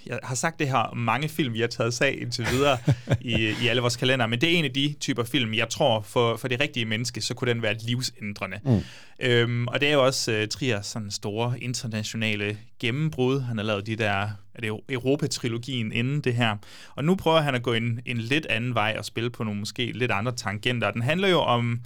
[0.07, 2.79] jeg har sagt det her mange film, vi har taget sag indtil videre
[3.21, 6.01] i, i alle vores kalender, men det er en af de typer film, jeg tror,
[6.01, 8.59] for, for det rigtige menneske, så kunne den være livsændrende.
[8.65, 8.81] Mm.
[9.21, 13.41] Øhm, og det er jo også uh, Triers sådan store internationale gennembrud.
[13.41, 16.57] Han har lavet de der, er det Europa-trilogien inden det her.
[16.95, 19.61] Og nu prøver han at gå en, en lidt anden vej og spille på nogle
[19.61, 20.91] måske lidt andre tangenter.
[20.91, 21.81] Den handler jo om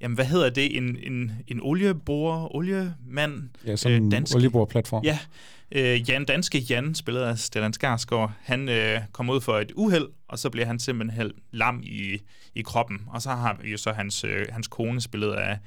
[0.00, 3.48] jamen hvad hedder det, en, en, en olieborer, oliemand?
[3.66, 5.04] Ja, sådan en øh, olieboreplatform.
[5.04, 5.18] Ja,
[5.72, 10.08] Øh, Jan Danske Jan, spillet af Stellan Skarsgård, han øh, kom ud for et uheld,
[10.28, 12.20] og så bliver han simpelthen lam i,
[12.54, 13.00] i kroppen.
[13.06, 15.58] Og så har vi jo så hans, øh, hans kone, spillet af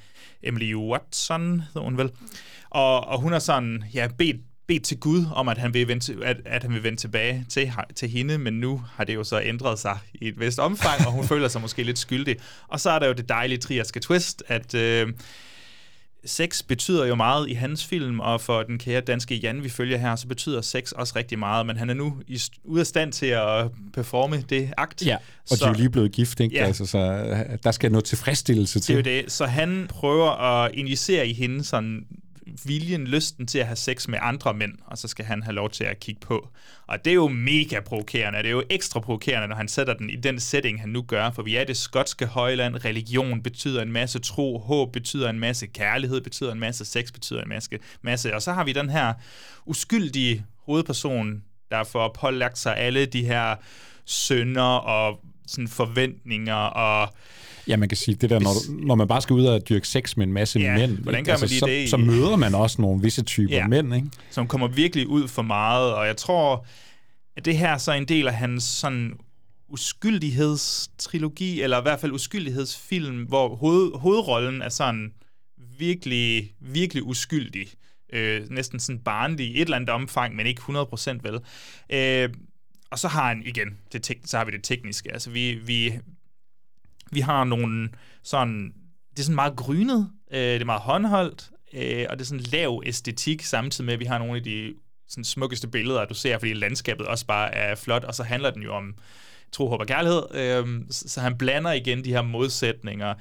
[0.43, 2.11] Emily Watson, hedder hun vel.
[2.69, 6.25] Og, og hun har sådan, ja, bedt bedt til Gud om, at han vil vende,
[6.25, 9.41] at, at han vil vende tilbage til, til hende, men nu har det jo så
[9.41, 12.35] ændret sig i et vist omfang, og hun føler sig måske lidt skyldig.
[12.67, 15.07] Og så er der jo det dejlige triaske twist, at øh,
[16.25, 19.97] sex betyder jo meget i hans film, og for den kære danske Jan, vi følger
[19.97, 23.11] her, så betyder sex også rigtig meget, men han er nu i, ude af stand
[23.11, 25.05] til at performe det akt.
[25.05, 25.15] Ja,
[25.51, 26.55] og så, de er jo lige blevet gift, ikke?
[26.55, 26.65] Ja.
[26.65, 28.95] Altså, så øh, der skal noget tilfredsstillelse til.
[28.97, 29.31] Det er jo det.
[29.31, 32.05] Så han prøver at injicere i hende sådan
[32.65, 35.69] viljen, lysten til at have sex med andre mænd, og så skal han have lov
[35.69, 36.49] til at kigge på.
[36.87, 38.39] Og det er jo mega provokerende.
[38.39, 41.31] Det er jo ekstra provokerende, når han sætter den i den setting, han nu gør,
[41.31, 42.85] for vi er det skotske højland.
[42.85, 47.41] Religion betyder en masse tro, håb betyder en masse, kærlighed betyder en masse, sex betyder
[47.41, 47.69] en masse.
[48.01, 48.35] masse.
[48.35, 49.13] Og så har vi den her
[49.65, 53.55] uskyldige hovedperson, der får pålagt sig alle de her
[54.05, 57.13] sønder og sådan forventninger og
[57.67, 60.17] Ja, man kan sige, det der, når, når man bare skal ud og dyrke sex
[60.17, 61.89] med en masse ja, mænd, hvordan gør altså, man lige så, det?
[61.89, 64.07] så møder man også nogle visse typer ja, mænd, ikke?
[64.29, 66.65] Som kommer virkelig ud for meget, og jeg tror,
[67.37, 69.13] at det her så er en del af hans sådan
[69.69, 75.13] uskyldighedstrilogi, eller i hvert fald uskyldighedsfilm, hvor hoved, hovedrollen er sådan
[75.79, 77.67] virkelig, virkelig uskyldig.
[78.13, 81.39] Øh, næsten sådan barnlig i et eller andet omfang, men ikke 100% vel.
[81.89, 82.29] Øh,
[82.91, 85.13] og så har han igen, det så har vi det tekniske.
[85.13, 85.99] Altså vi, vi
[87.11, 87.89] vi har nogle
[88.23, 88.73] sådan...
[89.11, 92.45] Det er sådan meget grynet, øh, det er meget håndholdt, øh, og det er sådan
[92.51, 94.73] lav æstetik, samtidig med, at vi har nogle af de
[95.07, 98.63] sådan, smukkeste billeder, du ser, fordi landskabet også bare er flot, og så handler den
[98.63, 98.95] jo om
[99.51, 100.23] tro, håb og kærlighed.
[100.33, 103.13] Øh, så, så han blander igen de her modsætninger.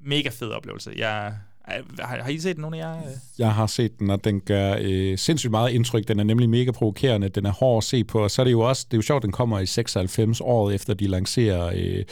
[0.00, 0.92] Mega fed oplevelse.
[0.96, 1.34] Jeg,
[1.66, 2.96] har, har I set nogle af jer?
[3.38, 6.08] Jeg har set den, og den gør øh, sindssygt meget indtryk.
[6.08, 8.52] Den er nemlig mega provokerende, den er hård at se på, og så er det
[8.52, 12.04] jo også, det er jo sjovt, den kommer i 96 år efter de lancerer, øh,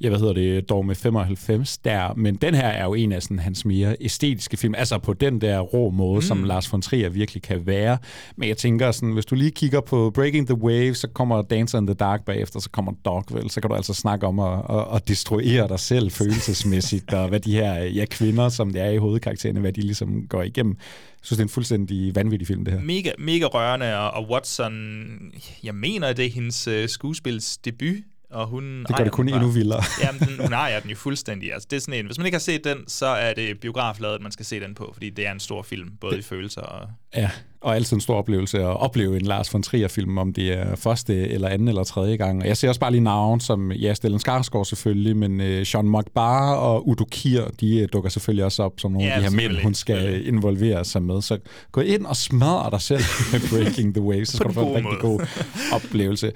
[0.00, 3.38] ja, hvad hedder det, Dogme 95 der, men den her er jo en af sådan,
[3.38, 6.22] hans mere æstetiske film, altså på den der rå måde, mm.
[6.22, 7.98] som Lars von Trier virkelig kan være.
[8.36, 11.78] Men jeg tænker sådan, hvis du lige kigger på Breaking the Wave, så kommer Dancer
[11.78, 14.84] in the Dark bagefter, så kommer Dogville, så kan du altså snakke om at, at,
[14.94, 19.01] at destruere dig selv følelsesmæssigt, og hvad de her ja, kvinder, som det er i
[19.02, 20.76] hovedkaraktererne, hvad de ligesom går igennem.
[20.78, 22.80] Jeg synes, det er en fuldstændig vanvittig film, det her.
[22.80, 24.72] Mega, mega rørende, og, og Watson,
[25.62, 27.96] jeg mener, det er hendes uh, skuespils debut,
[28.32, 29.82] og hun det gør det kun endnu vildere.
[30.04, 31.52] jamen, den, hun ejer den jo fuldstændig.
[31.52, 34.22] Altså, det er sådan en, hvis man ikke har set den, så er det biografladet,
[34.22, 36.60] man skal se den på, fordi det er en stor film, både det, i følelser
[36.60, 36.88] og...
[37.16, 40.76] Ja, og altid en stor oplevelse at opleve en Lars von Trier-film, om det er
[40.76, 42.42] første eller anden eller tredje gang.
[42.42, 45.88] Og jeg ser også bare lige navn som, ja, Stellan Skarsgård selvfølgelig, men uh, Sean
[45.88, 49.28] Mockbar og Udo Kier, de uh, dukker selvfølgelig også op som nogle ja, af de
[49.28, 51.22] her mænd, hun skal involvere sig med.
[51.22, 51.38] Så
[51.72, 54.74] gå ind og smadre dig selv med Breaking the Waves, så skal du få en
[54.74, 55.20] rigtig god
[55.72, 56.32] oplevelse.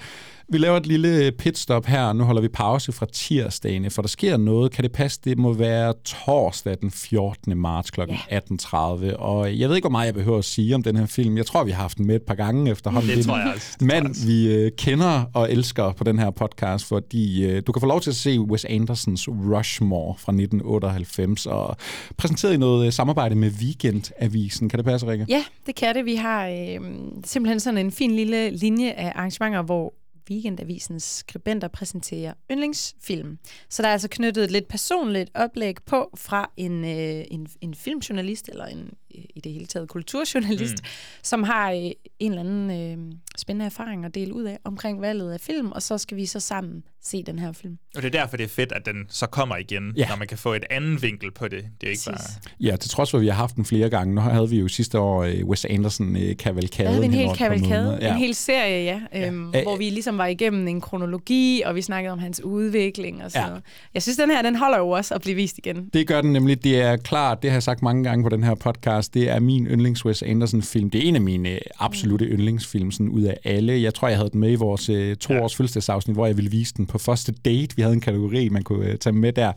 [0.48, 4.36] Vi laver et lille pitstop her, nu holder vi pause fra tirsdagen, for der sker
[4.36, 4.72] noget.
[4.72, 5.20] Kan det passe?
[5.24, 7.58] Det må være torsdag den 14.
[7.58, 8.00] marts kl.
[8.00, 8.42] Yeah.
[8.52, 9.16] 18.30.
[9.16, 11.36] Og jeg ved ikke, hvor meget jeg behøver at sige om den her film.
[11.36, 13.16] Jeg tror, vi har haft den med et par gange efterhånden.
[13.16, 13.76] Det tror jeg også.
[13.80, 17.86] Men vi øh, kender og elsker på den her podcast, fordi øh, du kan få
[17.86, 21.76] lov til at se Wes Andersons Rushmore fra 1998, og
[22.16, 24.68] præsenteret i noget øh, samarbejde med Weekend-avisen.
[24.68, 25.26] Kan det passe, Rikke?
[25.28, 26.04] Ja, det kan det.
[26.04, 26.80] Vi har øh,
[27.24, 29.94] simpelthen sådan en fin lille linje af arrangementer, hvor
[30.30, 33.38] Weekendavisens skribenter præsenterer yndlingsfilm.
[33.68, 37.74] Så der er altså knyttet et lidt personligt oplæg på fra en, øh, en, en
[37.74, 40.88] filmjournalist, eller en i det hele taget kulturjournalist, mm.
[41.22, 45.32] som har øh, en eller anden øh, spændende erfaring at dele ud af omkring valget
[45.32, 47.78] af film, og så skal vi så sammen se den her film.
[47.96, 50.08] Og det er derfor, det er fedt, at den så kommer igen, ja.
[50.08, 51.64] når man kan få et andet vinkel på det.
[51.80, 52.18] Det er ikke bare...
[52.60, 54.14] Ja, til trods for, at vi har haft den flere gange.
[54.14, 56.88] Nu havde vi jo sidste år uh, Wes Anderson uh, kavalkade.
[56.88, 58.12] havde vi en hel kavalkade, ja.
[58.12, 59.26] en hel serie, ja, ja.
[59.26, 63.24] Øhm, Æ, hvor vi ligesom var igennem en kronologi, og vi snakkede om hans udvikling
[63.24, 63.48] og sådan ja.
[63.48, 63.64] noget.
[63.94, 65.88] Jeg synes, den her, den holder jo også at blive vist igen.
[65.92, 66.64] Det gør den nemlig.
[66.64, 69.40] Det er klart, det har jeg sagt mange gange på den her podcast, det er
[69.40, 70.90] min yndlings Wes Anderson-film.
[70.90, 72.32] Det er en af mine øh, absolute mm.
[72.32, 73.82] yndlingsfilm sådan ud af alle.
[73.82, 75.40] Jeg tror, jeg havde den med i vores uh, to ja.
[75.40, 77.76] års fødselsdagsafsnit, hvor jeg ville vise den på første date.
[77.76, 79.52] Vi havde en kategori, man kunne øh, tage med der.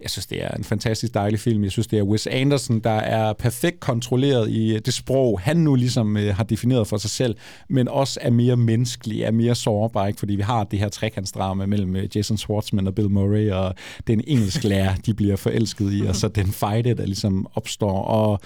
[0.00, 1.64] Jeg synes, det er en fantastisk dejlig film.
[1.64, 5.56] Jeg synes, det er Wes Anderson, der er perfekt kontrolleret i øh, det sprog, han
[5.56, 7.36] nu ligesom øh, har defineret for sig selv,
[7.68, 10.18] men også er mere menneskelig, er mere sårbar, ikke?
[10.18, 13.74] fordi vi har det her trekantsdrama mellem øh, Jason Schwartzman og Bill Murray, og
[14.06, 18.02] den engelsk lærer, de bliver forelsket i, og så den fight, der ligesom opstår.
[18.02, 18.40] Og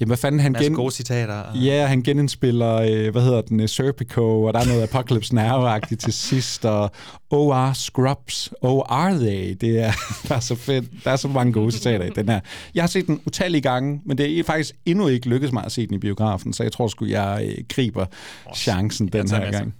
[0.00, 0.74] Jamen, hvad fanden han gen...
[0.74, 1.42] gode citater.
[1.54, 5.96] Ja, han genindspiller, øh, hvad hedder den, uh, Serpico, og der er noget Apocalypse Now-agtigt
[5.96, 6.90] til sidst, og
[7.30, 9.56] OR Scrubs, oh are they?
[9.60, 9.92] Det er,
[10.28, 11.04] der er så fedt.
[11.04, 12.40] Der er så mange gode citater i den her.
[12.74, 15.72] Jeg har set den utallige gange, men det er faktisk endnu ikke lykkedes mig at
[15.72, 18.06] se den i biografen, så jeg tror sgu, jeg øh, griber
[18.56, 19.74] chancen den her gang.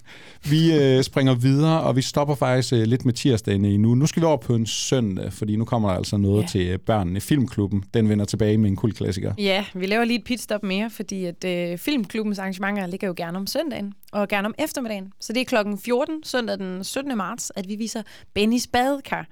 [0.50, 3.94] Vi øh, springer videre, og vi stopper faktisk øh, lidt med tirsdagen i nu.
[3.94, 6.46] Nu skal vi over på en søndag, fordi nu kommer der altså noget ja.
[6.46, 7.20] til øh, børnene.
[7.20, 9.34] Filmklubben, den vender tilbage med en kul klassiker.
[9.38, 13.38] Ja, vi laver lige et pitstop mere, fordi at øh, Filmklubbens arrangementer ligger jo gerne
[13.38, 15.12] om søndagen, og gerne om eftermiddagen.
[15.20, 17.16] Så det er klokken 14, søndag den 17.
[17.16, 18.02] marts, at vi viser
[18.34, 19.26] Bennys Badekar.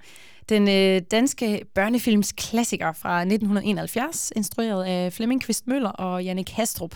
[0.49, 6.94] Den øh, danske børnefilms klassiker fra 1971, instrueret af Flemming Kvist Møller og Jannik Hastrup.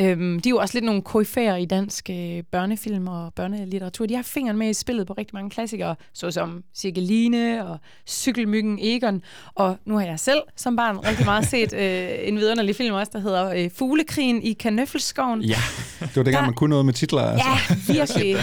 [0.00, 4.06] Øhm, de er jo også lidt nogle koryfærer i dansk øh, børnefilm og børnelitteratur.
[4.06, 7.78] De har fingeren med i spillet på rigtig mange klassikere, såsom Cirkeline og
[8.08, 9.22] Cykelmyggen Egon.
[9.54, 13.12] Og nu har jeg selv som barn rigtig meget set øh, en vidunderlig film også,
[13.14, 15.42] der hedder øh, Fuglekrigen i Kanøffelskoven.
[15.42, 15.56] Ja,
[16.00, 17.22] det var dengang, man kunne noget med titler.
[17.22, 17.46] Altså.
[17.94, 18.36] Ja, virkelig.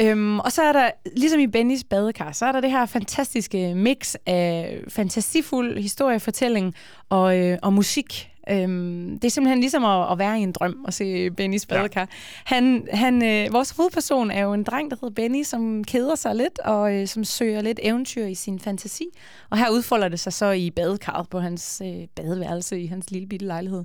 [0.00, 3.74] Øhm, og så er der, ligesom i Bennys badekar, så er der det her fantastiske
[3.74, 6.74] mix af fantasifuld historiefortælling
[7.08, 8.30] og, øh, og musik.
[8.50, 12.00] Øhm, det er simpelthen ligesom at, at være i en drøm og se Bennys badekar.
[12.00, 12.06] Ja.
[12.44, 16.34] Han, han, øh, vores hovedperson er jo en dreng, der hedder Benny, som keder sig
[16.34, 19.06] lidt og øh, som søger lidt eventyr i sin fantasi.
[19.50, 23.28] Og her udfolder det sig så i badekarret på hans øh, badeværelse i hans lille
[23.28, 23.84] bitte lejlighed.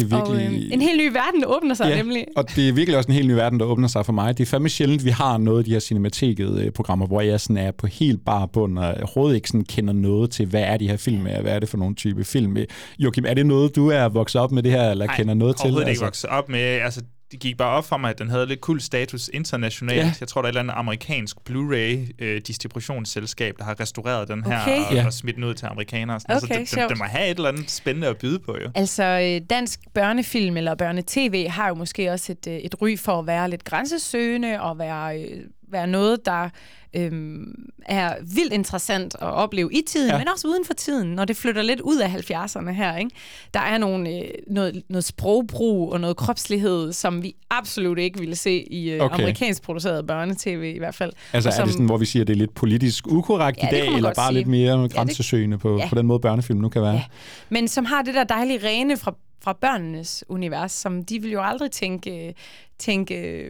[0.00, 0.48] Det er virkelig...
[0.48, 2.26] Og, øh, en helt ny verden åbner sig ja, nemlig.
[2.36, 4.38] og det er virkelig også en helt ny verden, der åbner sig for mig.
[4.38, 7.70] Det er fandme sjældent, vi har noget af de her cinemateket-programmer, hvor jeg sådan er
[7.70, 10.96] på helt bare bund og overhovedet ikke sådan kender noget til, hvad er de her
[10.96, 12.56] film, hvad er det for nogle type film.
[12.98, 15.56] Joachim, er det noget, du er vokset op med det her, eller Ej, kender noget
[15.56, 15.70] til?
[15.70, 16.04] Nej, ikke altså?
[16.04, 16.60] vokset op med.
[16.60, 17.00] Altså,
[17.32, 19.98] det gik bare op for mig, at den havde lidt kul status internationalt.
[19.98, 20.12] Ja.
[20.20, 24.44] Jeg tror, der er et eller andet amerikansk Blu-ray øh, distributionsselskab, der har restaureret den
[24.44, 24.78] her Okay.
[24.88, 25.06] og, Ja.
[25.06, 26.14] og smidt den ud til amerikanere.
[26.16, 26.36] og Sådan.
[26.36, 26.80] Okay, altså, den, sjovt.
[26.82, 28.70] den, den må have et eller andet spændende at byde på, jo.
[28.74, 33.18] Altså, øh, dansk børnefilm eller børnetv har jo måske også et, øh, et ry for
[33.18, 35.40] at være lidt grænsesøgende og være, øh,
[35.72, 36.48] være noget, der
[36.96, 37.54] øhm,
[37.86, 40.14] er vildt interessant at opleve i tiden, Ja.
[40.14, 40.18] ja.
[40.18, 42.96] men også uden for tiden, når det flytter lidt ud af 70'erne her.
[42.96, 43.10] Ikke?
[43.54, 48.36] Der er nogle, øh, noget, noget sprogbrug og noget kropslighed, som vi absolut ikke ville
[48.36, 49.14] se i øh, Okay.
[49.14, 51.12] amerikansk produceret børnetv i hvert fald.
[51.32, 53.68] Altså Og er det sådan, hvor vi siger, at det er lidt politisk ukorrekt Ja,
[53.68, 54.34] i det dag, eller bare sige.
[54.38, 55.88] lidt mere det- grænsesøgende på, Ja.
[55.88, 56.92] på den måde, børnefilm nu kan være?
[56.92, 57.02] Ja.
[57.48, 59.14] men som har det der dejlige rene fra,
[59.44, 62.34] fra børnenes univers, som de vil jo aldrig tænke,
[62.78, 63.44] tænke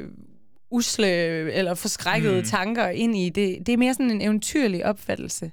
[0.70, 1.06] usle
[1.52, 2.44] eller forskrækkede Mm.
[2.44, 3.28] tanker ind i.
[3.28, 5.50] Det, det er mere sådan en eventyrlig opfattelse.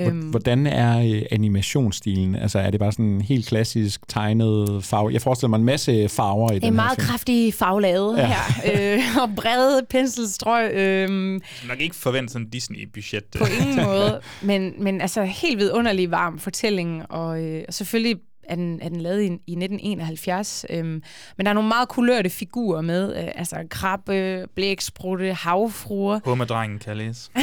[0.00, 2.34] Øhm, Hvor- Hvordan er øh, animationsstilen?
[2.34, 5.12] Altså er det bare sådan en helt klassisk tegnet farve?
[5.12, 7.06] Jeg forestiller mig en masse farver i det den er her meget film.
[7.08, 8.26] kraftig faglade Ja.
[8.26, 10.70] her, øh, og brede penselstrøg.
[10.72, 13.24] Øh, Så nok ikke forvente sådan en Disney-budget.
[13.38, 18.16] på ingen måde, men, men altså helt vidunderlig varm fortælling, og, øh, og selvfølgelig
[18.50, 21.02] er den, er den lavet i, i 1971, øhm, men
[21.38, 27.30] der er nogle meget kulørte figurer med, øh, altså krabbe, blæksprutte, havfruer, Hummerdrengen kan læse.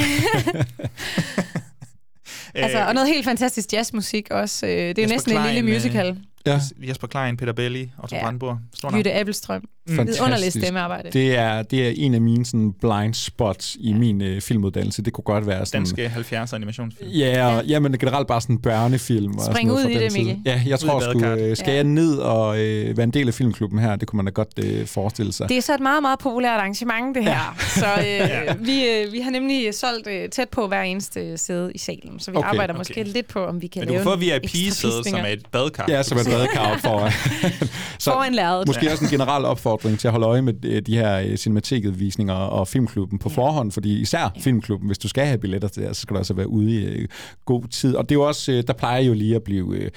[2.54, 4.66] altså, og noget helt fantastisk jazzmusik også.
[4.66, 6.18] Øh, det er Jesper næsten en lille Klein, øh, musical.
[6.46, 6.60] Ja.
[6.88, 8.30] Jesper Klein, Peter Belli, Otto Ja.
[8.30, 8.60] navn.
[8.96, 9.68] Jytte Appelstrøm.
[9.96, 10.20] Fantastisk.
[10.20, 11.10] Vidunderligt stemmearbejde.
[11.12, 15.02] Det er, det er en af mine sådan, blind spots i min øh, filmuddannelse.
[15.02, 15.80] Det kunne godt være sådan...
[15.84, 17.10] Danske 70'er animationsfilm.
[17.10, 19.34] Ja, og, ja, men generelt bare sådan en børnefilm.
[19.38, 20.36] Og Spring sådan noget ud i det, Mikkel.
[20.46, 21.40] Ja, jeg tror sgu, badekarret.
[21.40, 21.74] øh, skal Ja.
[21.74, 23.96] jeg ned og øh, være en del af filmklubben her?
[23.96, 25.48] Det kunne man da godt øh, forestille sig.
[25.48, 27.30] Det er så et meget, meget populært arrangement, det her.
[27.30, 27.80] Ja.
[27.80, 27.86] Så
[28.56, 32.18] øh, vi, øh, vi har nemlig solgt øh, tæt på hver eneste sæde i salen,
[32.20, 32.78] så vi Okay, arbejder okay.
[32.80, 35.26] måske lidt på, om vi kan Men du lave kan få nogle VIP-sæde, som er
[35.26, 35.84] et badekar.
[35.88, 37.12] Ja, som et badekar op foran.
[37.98, 38.66] så foran lærredet.
[38.66, 42.34] måske også en generel opfordring til at holde øje med øh, de her øh, cinematikudvisninger
[42.34, 46.02] og filmklubben på forhånd, fordi især filmklubben, hvis du skal have billetter til det, så
[46.02, 47.08] skal du altså være ude i øh,
[47.44, 47.94] god tid.
[47.94, 49.90] Og det er jo også, der plejer jo lige at blive,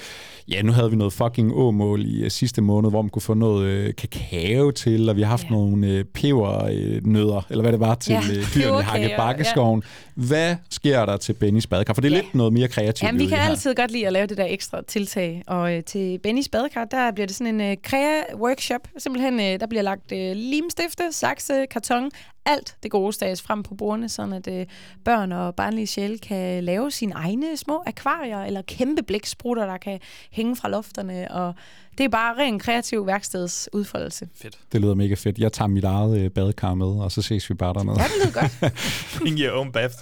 [0.48, 3.96] ja, nu havde vi noget fucking åmål i sidste måned, hvor man kunne få noget
[3.96, 5.50] kakao til, og vi har haft Ja.
[5.50, 8.20] nogle pebernødder, eller hvad det var, til Ja,
[8.56, 9.84] dyrene i Hakke Bakkeskoven.
[10.16, 11.94] Hvad sker der til Bennys badekar?
[11.94, 12.22] For det er Ja.
[12.22, 13.04] lidt noget mere kreativt.
[13.08, 15.44] Jamen, vi kan altid godt lide at lave det der ekstra tiltag.
[15.48, 18.88] Og øh, til Bennys badekar, der bliver det sådan en øh, krea-workshop.
[18.98, 22.12] Simpelthen, øh, der bliver lagt øh, limstifte, sakse, karton,
[22.46, 24.66] alt det gode stages frem på bordene, sådan at øh,
[25.06, 30.00] børn og barnlige sjæle kan lave sine egne små akvarier, eller kæmpe blæksprutter, der kan
[30.32, 31.32] hænge fra lofterne.
[31.32, 31.56] Og
[31.98, 34.28] det er bare ren kreativ værkstedsudfoldelse.
[34.42, 34.58] Fedt.
[34.72, 35.38] Det lyder mega fedt.
[35.38, 38.02] Jeg tager mit eget øh, badekar med, og så ses vi bare dernede.
[38.02, 38.74] Ja, det lyder godt.
[39.20, 39.94] Bring your own bath.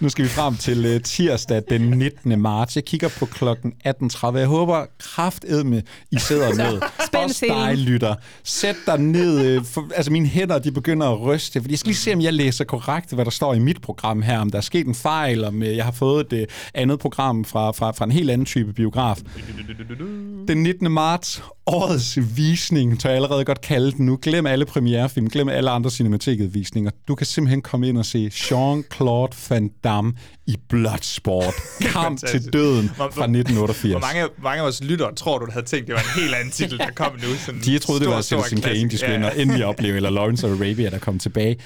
[0.00, 2.40] Nu skal vi frem til uh, tirsdag den 19.
[2.40, 2.76] marts.
[2.76, 4.36] Jeg kigger på klokken 18.30.
[4.36, 6.80] Jeg håber kraftedme, I sidder ned.
[7.14, 8.14] Også dig, lytter.
[8.44, 9.58] Sæt dig ned.
[9.58, 12.20] Uh, for, altså, mine hænder de begynder at ryste, fordi jeg skal lige se, om
[12.20, 14.38] jeg læser korrekt, hvad der står i mit program her.
[14.38, 17.44] Om der er sket en fejl, om uh, jeg har fået et uh, andet program
[17.44, 19.18] fra, fra, fra en helt anden type biograf.
[20.48, 20.92] Den 19.
[20.92, 21.42] marts,
[21.74, 24.18] årets visning, tør jeg allerede godt kalde den nu.
[24.22, 26.90] Glem alle premierefilm, glem alle andre cinematikudvisninger.
[27.08, 30.12] Du kan simpelthen komme ind og se Jean-Claude Van Damme
[30.46, 31.54] i Bloodsport.
[31.80, 33.92] Kamp til døden fra hvor- 1988.
[33.92, 36.34] Hvor mange, mange af vores lyttere tror du, der havde tænkt, det var en helt
[36.34, 37.34] anden titel, der kom nu?
[37.46, 40.46] Sådan De troede, det var Citizen Kane, de skulle ind og endelig opleve, eller Lawrence
[40.46, 41.56] of Arabia, der kom tilbage.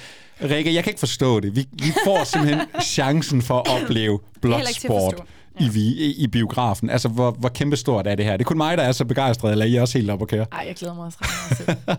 [0.42, 1.57] Rikke, jeg kan ikke forstå det.
[1.57, 5.14] Vi, vi får simpelthen chancen for at opleve Bloodsport
[5.61, 6.90] i, i, i biografen.
[6.90, 8.32] Altså, hvor, hvor kæmpestort er det her?
[8.32, 10.28] Det er kun mig, der er så begejstret, eller I er også helt op at
[10.28, 10.46] køre?
[10.52, 11.96] Ej, jeg glæder mig også ret meget til.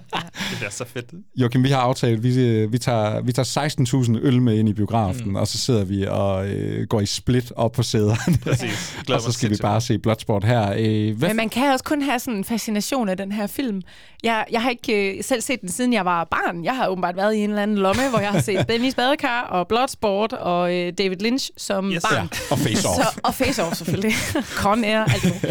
[0.51, 1.05] Det bliver så fedt.
[1.35, 5.29] Joachim, vi har aftalt, vi, vi tager, vi tager 16.000 øl med ind i biografen,
[5.29, 5.35] mm.
[5.35, 8.37] og så sidder vi og øh, går i split op på sæderne.
[8.43, 8.95] Præcis.
[9.15, 10.73] Og så skal vi bare se Bloodsport her.
[10.77, 13.81] Øh, hvad Men man kan også kun have sådan en fascination af den her film.
[14.23, 16.63] Jeg, jeg har ikke øh, selv set den, siden jeg var barn.
[16.63, 19.41] Jeg har åbenbart været i en eller anden lomme, hvor jeg har set Benny's Badekar
[19.41, 22.01] og Bloodsport og øh, David Lynch som Yes.
[22.03, 22.13] barn.
[22.15, 22.95] ja, og Face Off.
[22.95, 24.13] Så, og Face Off selvfølgelig.
[24.63, 25.45] Con Air, alt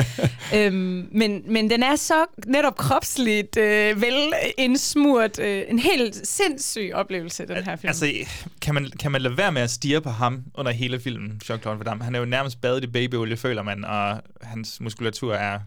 [0.55, 5.39] øhm, men, men den er så netop kropsligt øh, vel indsmurt.
[5.39, 7.89] Øh, en helt sindssyg oplevelse, den her film.
[7.89, 8.13] Altså,
[8.61, 11.69] kan man, kan man lade være med at stige på ham under hele filmen, Jean-Claude
[11.69, 12.05] Van Damme?
[12.05, 15.59] Han er jo nærmest badet i babyolie, føler man, og hans muskulatur er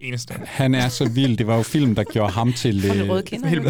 [0.00, 0.34] eneste.
[0.44, 1.36] Han er så vild.
[1.36, 2.82] Det var jo film, der gjorde ham til...
[2.82, 2.96] Det øh.
[3.44, 3.64] Helt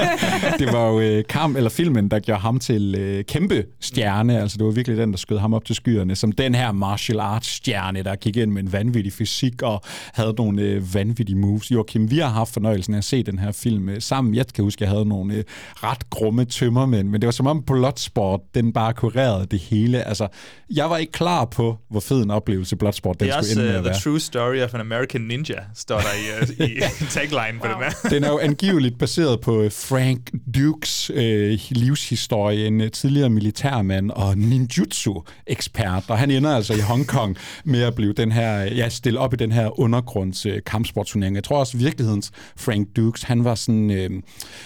[0.58, 4.40] det var jo øh, kamp, eller filmen, der gjorde ham til øh, kæmpe stjerne.
[4.40, 7.20] Altså, det var virkelig den, der skød ham op til skyerne, som den her martial
[7.20, 11.70] arts stjerne, der gik ind med en vanvittig fysik og havde nogle øh, vanvittige moves.
[11.70, 14.34] Joachim, vi har haft fornøjelsen af at se den her film øh, sammen.
[14.34, 15.44] Jeg kan huske, jeg havde nogle øh,
[15.74, 20.02] ret grumme tømmermænd, men det var som om Bloodsport, den bare kurerede det hele.
[20.02, 20.28] Altså,
[20.74, 23.60] jeg var ikke klar på, hvor fed en oplevelse Bloodsport den Det er skulle også
[23.60, 24.00] ende med uh, at The være.
[24.00, 25.63] True Story of an American Ninja.
[25.74, 27.74] Står der i, uh, i tagline på wow.
[27.74, 28.08] den her.
[28.10, 34.10] Den er jo angiveligt baseret på øh, Frank Dukes øh, livshistorie, en øh, tidligere militærmand
[34.10, 39.20] og ninjutsu-ekspert, og han ender altså i Hongkong med at blive den her, ja, stille
[39.20, 41.36] op i den her undergrunds øh, kampsportsturnering.
[41.36, 44.10] Jeg tror også, virkelighedens Frank Dukes, han var sådan, øh,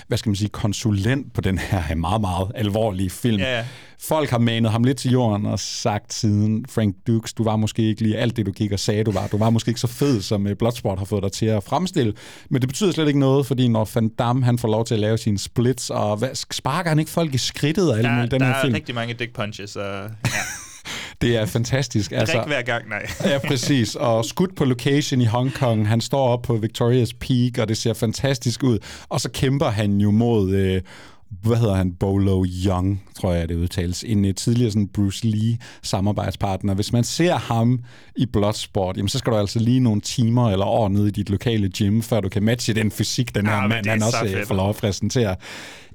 [0.08, 3.40] hvad skal man sige, konsulent på den her meget, meget alvorlige film.
[3.40, 3.64] Ja, ja.
[4.00, 7.82] Folk har manet ham lidt til jorden og sagt siden, Frank Dukes, du var måske
[7.82, 9.26] ikke lige alt det, du gik og sagde, du var.
[9.26, 12.12] Du var måske ikke så fed, som uh, Bloodsport har fået dig til at fremstille.
[12.50, 15.00] Men det betyder slet ikke noget, fordi når Van Damme han får lov til at
[15.00, 18.46] lave sine splits, og hvad, sparker han ikke folk i skridtet af Der, den der
[18.46, 18.74] her er film?
[18.74, 20.08] rigtig mange dick punches, og ja.
[21.20, 22.12] Det er fantastisk.
[22.12, 23.06] altså, hver gang, nej.
[23.24, 23.94] ja, præcis.
[23.94, 25.88] Og skudt på location i Hongkong.
[25.88, 28.78] Han står op på Victoria's Peak, og det ser fantastisk ud.
[29.08, 30.50] Og så kæmper han jo mod...
[30.50, 30.82] Øh,
[31.42, 35.58] hvad hedder han, Bolo Young, tror jeg, det udtales, en uh, tidligere sådan Bruce Lee
[35.82, 36.74] samarbejdspartner.
[36.74, 37.80] Hvis man ser ham
[38.16, 41.30] i Bloodsport, jamen, så skal du altså lige nogle timer eller år nede i dit
[41.30, 44.24] lokale gym, før du kan matche den fysik, den her Ja, mand, han så også
[44.24, 44.48] uh, fedt.
[44.48, 45.36] får lov at præsentere.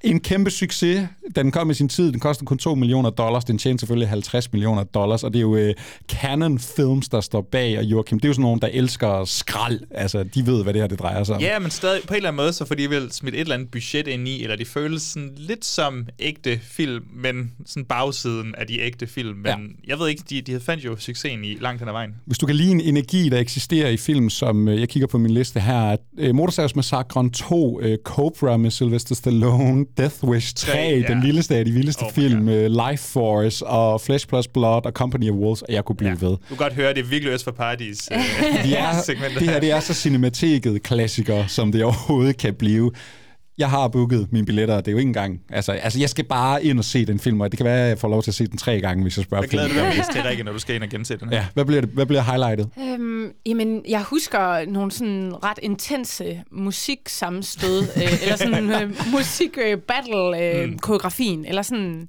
[0.04, 1.08] En kæmpe succes.
[1.36, 2.12] Den kom i sin tid.
[2.12, 3.46] Den kostede kun 2 millioner dollars.
[3.46, 5.24] Den tjente selvfølgelig 50 millioner dollars.
[5.24, 5.70] Og det er jo uh,
[6.12, 7.78] Canon Films, der står bag.
[7.78, 9.80] Og Joachim, det er jo sådan nogen, der elsker skrald.
[9.92, 11.42] Altså, de ved, hvad det her det drejer sig om.
[11.42, 13.56] Ja, men stadig på en eller anden måde, så får de vel smidt et eller
[13.56, 18.56] andet budget ind i, eller de føles sådan lidt som ægte film, men sådan bagsiden
[18.58, 19.36] af de ægte film.
[19.38, 19.56] Men Ja.
[19.88, 22.12] jeg ved ikke, de, de fandt jo succesen i langt hen ad vejen.
[22.26, 25.18] Hvis du kan lide en energi, der eksisterer i film, som øh, jeg kigger på
[25.18, 30.80] min liste her, øh, Motorsavsmassakren 2, øh, Cobra med Sylvester Stallone, Death Wish 3, Tre,
[30.80, 30.98] ja.
[30.98, 31.08] ja.
[31.08, 34.92] den lilleste af de vildeste Oh film, øh, Life Force og Flesh Plus Blood og
[34.92, 36.26] Company of Wolves, og jeg kunne blive ja.
[36.26, 36.30] ved.
[36.30, 38.18] Du kan godt høre, det er virkelig også for Paradis øh,
[38.64, 39.60] De er, det her her.
[39.60, 42.92] det er så cinemateket klassiker, som det overhovedet kan blive.
[43.58, 45.42] Jeg har booket mine billetter, det er jo ikke engang...
[45.50, 47.90] Altså, altså, jeg skal bare ind og se den film, og det kan være, at
[47.90, 49.92] jeg får lov til at se den tre gange, hvis jeg spørger Jeg glæder filmen.
[49.92, 51.38] dig til, Rikke, når du skal ind og gense den her.
[51.38, 52.70] Ja, hvad bliver, det, hvad bliver highlightet?
[52.80, 61.46] Øhm, jamen, jeg husker nogle sådan ret intense musiksammenstød, øh, eller sådan øh, musik-battle-koreografien, øh,
[61.50, 62.08] eller sådan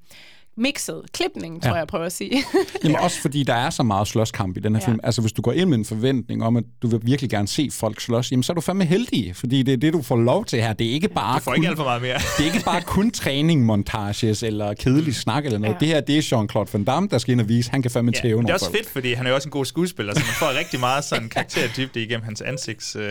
[0.56, 1.76] mixet klipning, tror Ja.
[1.76, 2.42] jeg prøver at sige.
[2.84, 4.88] Jamen også fordi der er så meget slåskamp i den her Ja.
[4.88, 5.00] film.
[5.02, 7.68] Altså hvis du går ind med en forventning om, at du vil virkelig gerne se
[7.72, 10.44] folk slås, jamen så er du fandme heldig, fordi det er det, du får lov
[10.44, 10.72] til her.
[10.72, 12.14] Det er ikke bare Du får kun, ikke alt for meget mere.
[12.38, 15.74] det er ikke bare kun træning, montages eller kedelig snak eller noget.
[15.74, 15.78] Ja.
[15.78, 18.12] Det her, det er Jean-Claude Van Damme, der skal ind og vise, han kan fandme
[18.14, 18.76] Ja, tæve men det er nogle også folk.
[18.76, 21.28] fedt, fordi han er jo også en god skuespiller, så man får rigtig meget sådan
[21.28, 22.96] karakterdybde igennem hans ansigts...
[22.96, 23.04] Øh,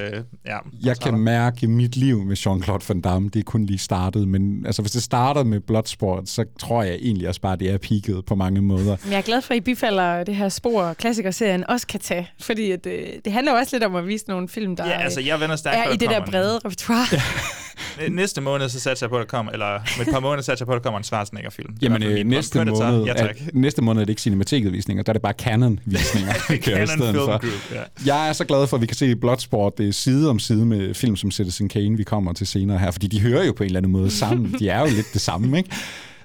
[0.46, 3.30] ja, Jeg kan mærke mit liv med Jean-Claude Van Damme.
[3.34, 6.96] Det er kun lige startet, men altså, hvis det starter med Bloodsport, så tror jeg
[7.02, 8.98] egentlig også bare, det er peaked på mange måder.
[9.04, 12.30] Men jeg er glad for, at I bifalder det her spor, klassikerserien også kan tage,
[12.42, 14.92] fordi at, øh, det handler jo også lidt om at vise nogle film, der Ja,
[15.02, 17.06] altså, jeg vender stærkt er i det der brede repertoire.
[17.12, 17.22] Ja.
[18.10, 20.64] Næste måned, så satser jeg på, at der kommer, eller med et par måneder satser
[20.64, 21.74] jeg på, at der kommer en Schwarzenegger-film.
[21.74, 22.92] Er Jamen, øh, næste, predator.
[22.92, 23.38] måned, Ja, er, tak.
[23.54, 26.34] næste måned er det ikke cinematikket-visninger, der er det bare canon-visninger,
[26.66, 27.26] Canon Film for.
[27.26, 27.82] Group, ja.
[28.06, 30.66] Jeg er så glad for, at vi kan se Bloodsport det er side om side
[30.66, 33.64] med film som Citizen Kane, vi kommer til senere her, fordi de hører jo på
[33.64, 34.56] en eller anden måde sammen.
[34.60, 35.70] De er jo lidt det samme, ikke?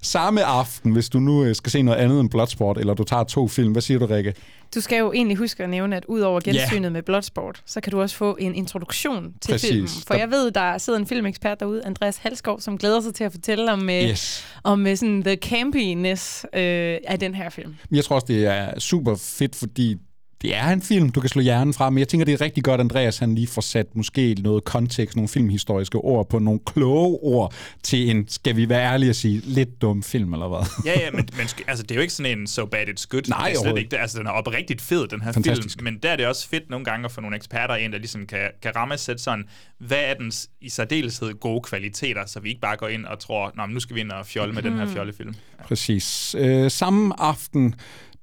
[0.03, 3.25] Samme aften, hvis du nu øh, skal se noget andet end Bloodsport, eller du tager
[3.25, 4.35] to film, hvad siger du, Rikke?
[4.75, 6.51] Du skal jo egentlig huske at nævne, at ud over Ja.
[6.51, 9.71] gensynet med Bloodsport, så kan du også få en introduktion til Præcis.
[9.71, 9.89] filmen.
[10.07, 13.25] For Der- jeg ved, der sidder en filmekspert derude, Andreas Halskov, som glæder sig til
[13.25, 14.45] at fortælle om, øh, Yes.
[14.65, 17.75] om øh, sådan the campiness øh, af den her film.
[17.91, 19.97] Jeg tror også, det er super fedt, fordi
[20.43, 22.65] det er en film, du kan slå hjernen fra, men jeg tænker, det er rigtig
[22.65, 27.19] godt, Andreas han lige får sat måske noget kontekst, nogle filmhistoriske ord på nogle kloge
[27.23, 30.85] ord til en, skal vi være ærlige og sige, lidt dum film, eller hvad?
[30.85, 33.23] Ja, ja, men, men altså, det er jo ikke sådan en so bad it's good.
[33.29, 33.97] Nej, det er slet ikke det.
[33.97, 35.79] Altså, den er oprigtigt fed, den her Fantastisk.
[35.79, 35.85] film.
[35.85, 38.27] Men der er det også fedt nogle gange at få nogle eksperter ind, der ligesom
[38.27, 39.45] kan, kan ramme sætte sådan,
[39.79, 43.53] hvad er dens i særdeleshed gode kvaliteter, så vi ikke bare går ind og tror,
[43.57, 45.35] Nå, men nu skal vi ind og fjolle med den her fjollefilm.
[45.65, 46.37] Præcis.
[46.39, 47.75] Øh, samme aften,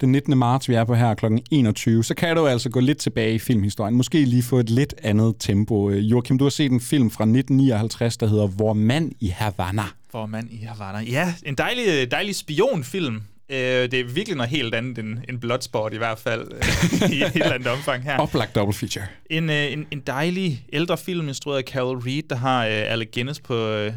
[0.01, 0.37] den 19.
[0.37, 1.25] marts, vi er på her kl.
[1.51, 3.95] 21, så kan du altså gå lidt tilbage i filmhistorien.
[3.95, 5.89] Måske lige få et lidt andet tempo.
[5.89, 9.83] Øh, Joachim, du har set en film fra 1959, der hedder Vor mand i Havana.
[10.11, 10.99] Hvor man i Havana.
[10.99, 13.15] Ja, en dejlig, dejlig spionfilm.
[13.49, 17.23] Øh, det er virkelig noget helt andet end, end Bloodsport i hvert fald, øh, i
[17.23, 18.17] et helt andet omfang her.
[18.17, 19.05] Oplagt double feature.
[19.29, 23.09] En, øh, en, en dejlig ældre film, instrueret af Carol Reed, der har øh, Alec
[23.13, 23.93] Guinness på, øh,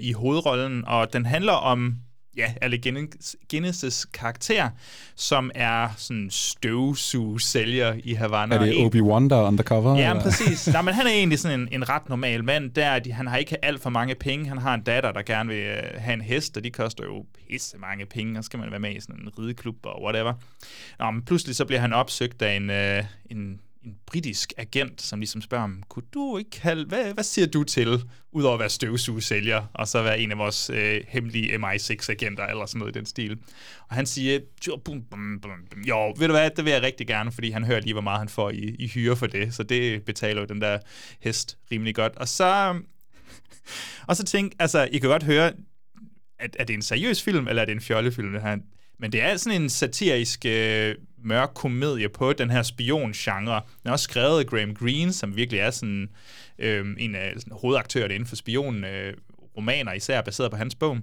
[0.00, 1.94] i hovedrollen, og den handler om
[2.38, 2.86] ja, Alec
[3.54, 4.70] Guinness- karakter,
[5.14, 8.54] som er sådan støvsugsælger i Havana.
[8.54, 9.98] Er det Obi-Wan, der er undercover?
[9.98, 10.22] Ja, eller?
[10.22, 10.66] præcis.
[10.72, 12.70] Nej, men han er egentlig sådan en, en ret normal mand.
[12.70, 14.48] Der, er de, han har ikke alt for mange penge.
[14.48, 17.24] Han har en datter, der gerne vil øh, have en hest, og de koster jo
[17.48, 20.32] pisse mange penge, og skal man være med i sådan en rideklub og whatever.
[20.98, 25.18] Nå, men pludselig så bliver han opsøgt af en, øh, en, en britisk agent, som
[25.18, 28.68] ligesom spørger om, kunne du ikke kalde, hvad, hvad siger du til, udover at være
[28.68, 33.06] støvsugesælger, og så være en af vores øh, hemmelige MI6-agenter, eller sådan noget i den
[33.06, 33.38] stil.
[33.88, 35.82] Og han siger, jo, bum, bum, bum, bum.
[35.82, 38.18] jo, ved du hvad, det vil jeg rigtig gerne, fordi han hører lige, hvor meget
[38.18, 40.78] han får i, i hyre for det, så det betaler jo den der
[41.20, 42.16] hest rimelig godt.
[42.16, 42.80] Og så,
[44.06, 45.52] og så tænk, altså, I kan godt høre,
[46.38, 48.56] at, er det en seriøs film, eller er det en fjollefilm, det her?
[48.98, 50.94] Men det er sådan en satirisk øh,
[51.24, 53.62] mørk komedie på den her spion-genre.
[53.82, 56.08] Den er også skrevet af Graham Greene, som virkelig er sådan
[56.58, 60.98] øh, en af sådan, hovedaktørerne inden for spion-romaner, øh, især baseret på hans bog.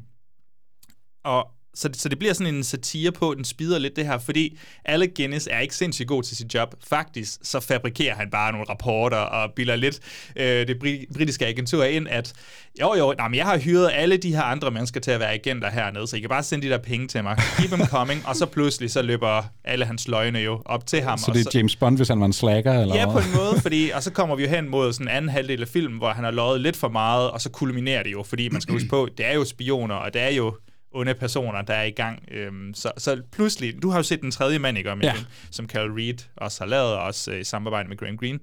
[1.23, 4.57] Og så, så det bliver sådan en satire på, den spider lidt det her, fordi
[4.85, 6.75] Alec Guinness er ikke sindssygt god til sit job.
[6.87, 9.99] Faktisk så fabrikerer han bare nogle rapporter og bilder lidt
[10.35, 10.79] øh, det
[11.13, 12.33] britiske agentur ind, at
[12.81, 15.33] jo jo, nej, men jeg har hyret alle de her andre mennesker til at være
[15.33, 17.37] agenter hernede, så I kan bare sende de der penge til mig.
[17.57, 21.17] Keep them coming, og så pludselig så løber alle hans løgne jo op til ham.
[21.17, 22.73] Så det er så, James Bond, hvis han var en slacker?
[22.81, 25.15] Eller ja, på en måde, fordi, og så kommer vi jo hen mod sådan en
[25.15, 28.11] anden halvdel af filmen, hvor han har løjet lidt for meget, og så kulminerer det
[28.11, 30.53] jo, fordi man skal huske på, det er jo spioner, og det er jo
[30.95, 32.23] onde personer, der er i gang.
[32.31, 35.13] Øhm, så, så pludselig, du har jo set den tredje mand, ikke, om ja.
[35.51, 38.39] som Carol Reed også har lavet, også øh, i samarbejde med Graham Greene.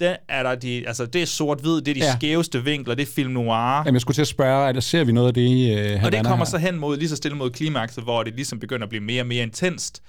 [0.00, 2.16] Det er der de, altså det er sort-hvid, det er de ja.
[2.16, 3.78] skæveste vinkler, det er film noir.
[3.78, 6.24] Jamen, jeg skulle til at spørge, der ser vi noget af det øh, Og det
[6.26, 6.50] kommer her?
[6.50, 9.22] så hen mod, lige så stille mod klimakset, hvor det ligesom begynder at blive mere
[9.22, 10.02] og mere intenst.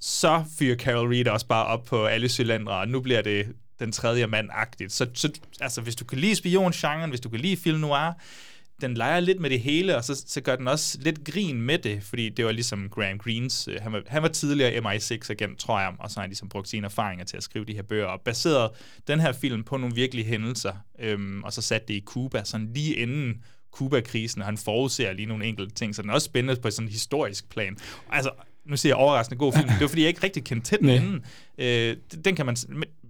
[0.00, 3.46] Så fyrer Carol Reed også bare op på alle cylindre, og nu bliver det
[3.78, 4.92] den tredje mand-agtigt.
[4.92, 5.30] Så, så
[5.60, 8.12] altså, hvis du kan lide spiongenren, hvis du kan lide film noir,
[8.88, 11.78] den leger lidt med det hele, og så, så gør den også lidt grin med
[11.78, 15.80] det, fordi det var ligesom Graham Greens, øh, han var, han var tidligere MI6-agent, tror
[15.80, 18.06] jeg, og så har han ligesom brugt sine erfaringer til at skrive de her bøger,
[18.06, 18.70] og baseret
[19.06, 22.70] den her film på nogle virkelige hændelser, øhm, og så satte det i Cuba, sådan
[22.74, 26.60] lige inden Cuba-krisen, og han forudser lige nogle enkelte ting, så den er også spændende
[26.60, 27.76] på sådan en historisk plan.
[28.10, 28.30] Altså,
[28.66, 30.88] nu siger jeg overraskende god film, det var fordi, jeg ikke rigtig kendte til den
[30.88, 31.20] inden.
[31.58, 32.56] Øh, den kan man,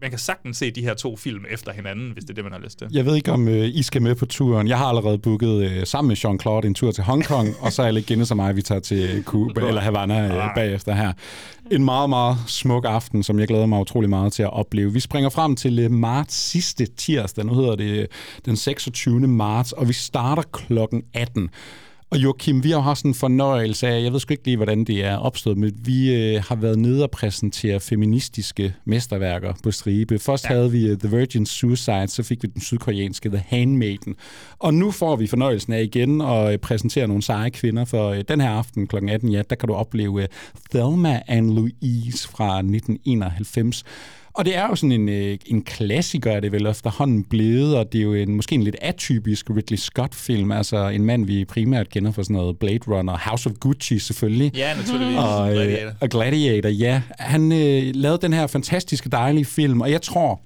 [0.01, 2.53] man kan sagtens se de her to film efter hinanden, hvis det er det, man
[2.53, 2.89] har lyst til.
[2.93, 4.69] Jeg ved ikke, om øh, I skal med på turen.
[4.69, 7.93] Jeg har allerede booket øh, sammen med Jean-Claude en tur til Hongkong, og så er
[7.93, 11.13] det Guinness og mig, vi tager til Cuba, eller Havana øh, bagefter her.
[11.71, 14.93] En meget, meget smuk aften, som jeg glæder mig utrolig meget til at opleve.
[14.93, 18.07] Vi springer frem til øh, marts sidste tirsdag, nu hedder det øh,
[18.45, 19.21] den 26.
[19.21, 21.51] marts, og vi starter klokken 18.
[22.15, 24.85] Og Joachim, vi har jo haft en fornøjelse af, jeg ved sgu ikke lige, hvordan
[24.85, 30.19] det er opstået, men vi øh, har været nede og præsentere feministiske mesterværker på stribe.
[30.19, 30.55] Først ja.
[30.55, 34.17] havde vi uh, The Virgin Suicide, så fik vi den sydkoreanske The Handmaiden.
[34.59, 38.25] Og nu får vi fornøjelsen af igen at øh, præsentere nogle seje kvinder, for øh,
[38.29, 38.97] den her aften kl.
[39.09, 40.25] 18, ja, der kan du opleve uh,
[40.71, 43.85] Thelma and Louise fra 1991.
[44.35, 47.93] Og det er jo sådan en, øh, en klassiker, er det vel efterhånden blevet, og
[47.93, 51.89] det er jo en, måske en lidt atypisk Ridley Scott-film, altså en mand, vi primært
[51.89, 54.57] kender for sådan noget Blade Runner, House of Gucci selvfølgelig.
[54.57, 55.19] Ja, naturligvis.
[55.19, 55.93] Og, øh, Gladiator.
[56.01, 57.03] og Gladiator, ja.
[57.19, 60.41] Han øh, lavede den her fantastiske, dejlige film, og jeg tror,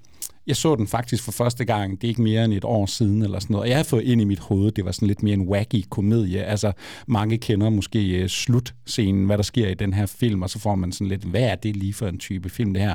[0.47, 3.23] jeg så den faktisk for første gang, det er ikke mere end et år siden
[3.23, 5.23] eller sådan noget, og jeg har fået ind i mit hoved, det var sådan lidt
[5.23, 6.45] mere en wacky komedie.
[6.45, 6.73] Altså,
[7.07, 10.75] mange kender måske uh, slutscenen, hvad der sker i den her film, og så får
[10.75, 12.95] man sådan lidt, hvad er det lige for en type film, det her?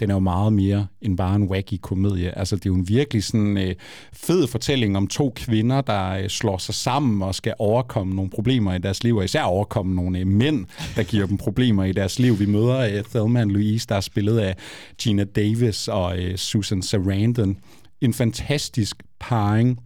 [0.00, 2.38] Den er jo meget mere end bare en wacky komedie.
[2.38, 3.74] Altså, det er jo en virkelig sådan øh,
[4.12, 8.74] fed fortælling om to kvinder, der øh, slår sig sammen og skal overkomme nogle problemer
[8.74, 12.18] i deres liv, og især overkomme nogle øh, mænd, der giver dem problemer i deres
[12.18, 12.38] liv.
[12.38, 14.56] Vi møder øh, Thelma and Louise, der er spillet af
[14.98, 17.56] Gina Davis og øh, Susan Sarandon.
[18.00, 19.78] En fantastisk parring,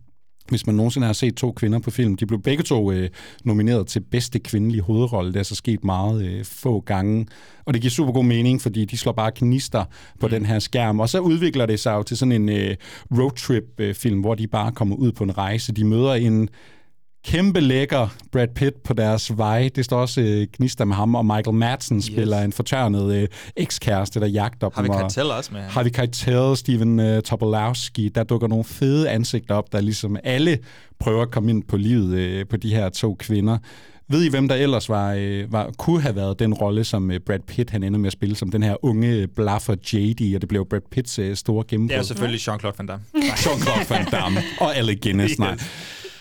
[0.48, 2.16] hvis man nogensinde har set to kvinder på film.
[2.16, 3.08] De blev begge to øh,
[3.44, 5.32] nomineret til bedste kvindelige hovedrolle.
[5.32, 7.26] Det er så sket meget øh, få gange.
[7.64, 9.84] Og det giver super god mening, fordi de slår bare knister
[10.20, 10.30] på mm.
[10.30, 11.00] den her skærm.
[11.00, 12.76] Og så udvikler det sig jo til sådan en øh,
[13.18, 15.72] roadtrip-film, øh, hvor de bare kommer ud på en rejse.
[15.72, 16.48] De møder en
[17.24, 19.70] kæmpe lækker Brad Pitt på deres vej.
[19.74, 22.44] Det står også øh, gnister med ham, og Michael Madsen spiller yes.
[22.44, 24.74] en fortørnet øh, ekskæreste, der jagter dem.
[24.74, 28.08] Har vi Keitel også med Har vi Keitel, Steven øh, Tobolowski.
[28.08, 30.58] Der dukker nogle fede ansigter op, der ligesom alle
[31.00, 33.58] prøver at komme ind på livet øh, på de her to kvinder.
[34.08, 37.20] Ved I, hvem der ellers var, øh, var, kunne have været den rolle, som øh,
[37.20, 40.48] Brad Pitt han ender med at spille, som den her unge blaffer JD, og det
[40.48, 41.94] blev Brad Pitts øh, store gennembrud?
[41.94, 43.04] Det er selvfølgelig Jean-Claude Van Damme.
[43.44, 45.58] Jean-Claude Van Damme og Alec Guinness, nej.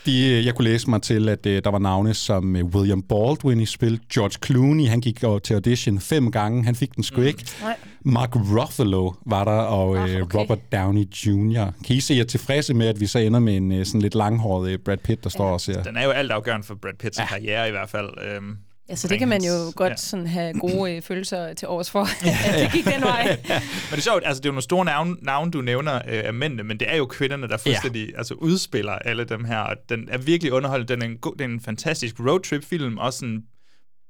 [0.05, 3.01] De, øh, jeg kunne læse mig til, at uh, der var navne som uh, William
[3.01, 7.21] Baldwin i spil, George Clooney, han gik til audition fem gange, han fik den sgu
[7.21, 7.27] mm.
[7.27, 7.45] ikke.
[7.61, 7.75] Nej.
[8.01, 10.21] Mark Ruffalo var der, og uh, okay.
[10.35, 11.71] Robert Downey Jr.
[11.87, 14.81] Kan I se jer tilfredse med, at vi så ender med en sådan lidt langhåret
[14.81, 15.37] Brad Pitt, der ja.
[15.37, 15.83] står og ser?
[15.83, 17.25] Den er jo alt afgørende for Brad Pitts ja.
[17.25, 18.37] karriere i hvert fald.
[18.37, 18.57] Um,
[18.91, 19.95] Ja, så det kan man jo godt ja.
[19.95, 22.01] sådan have gode øh, følelser til års for,
[22.47, 23.23] at det gik den vej.
[23.47, 26.01] men det er sjovt, altså det er jo nogle store navne, navne du nævner øh,
[26.25, 28.17] af mændene, men det er jo kvinderne, der fuldstændig ja.
[28.17, 30.89] altså, udspiller alle dem her, og den er virkelig underholdt.
[30.89, 33.43] Den er en, god, det er en fantastisk roadtrip-film, også en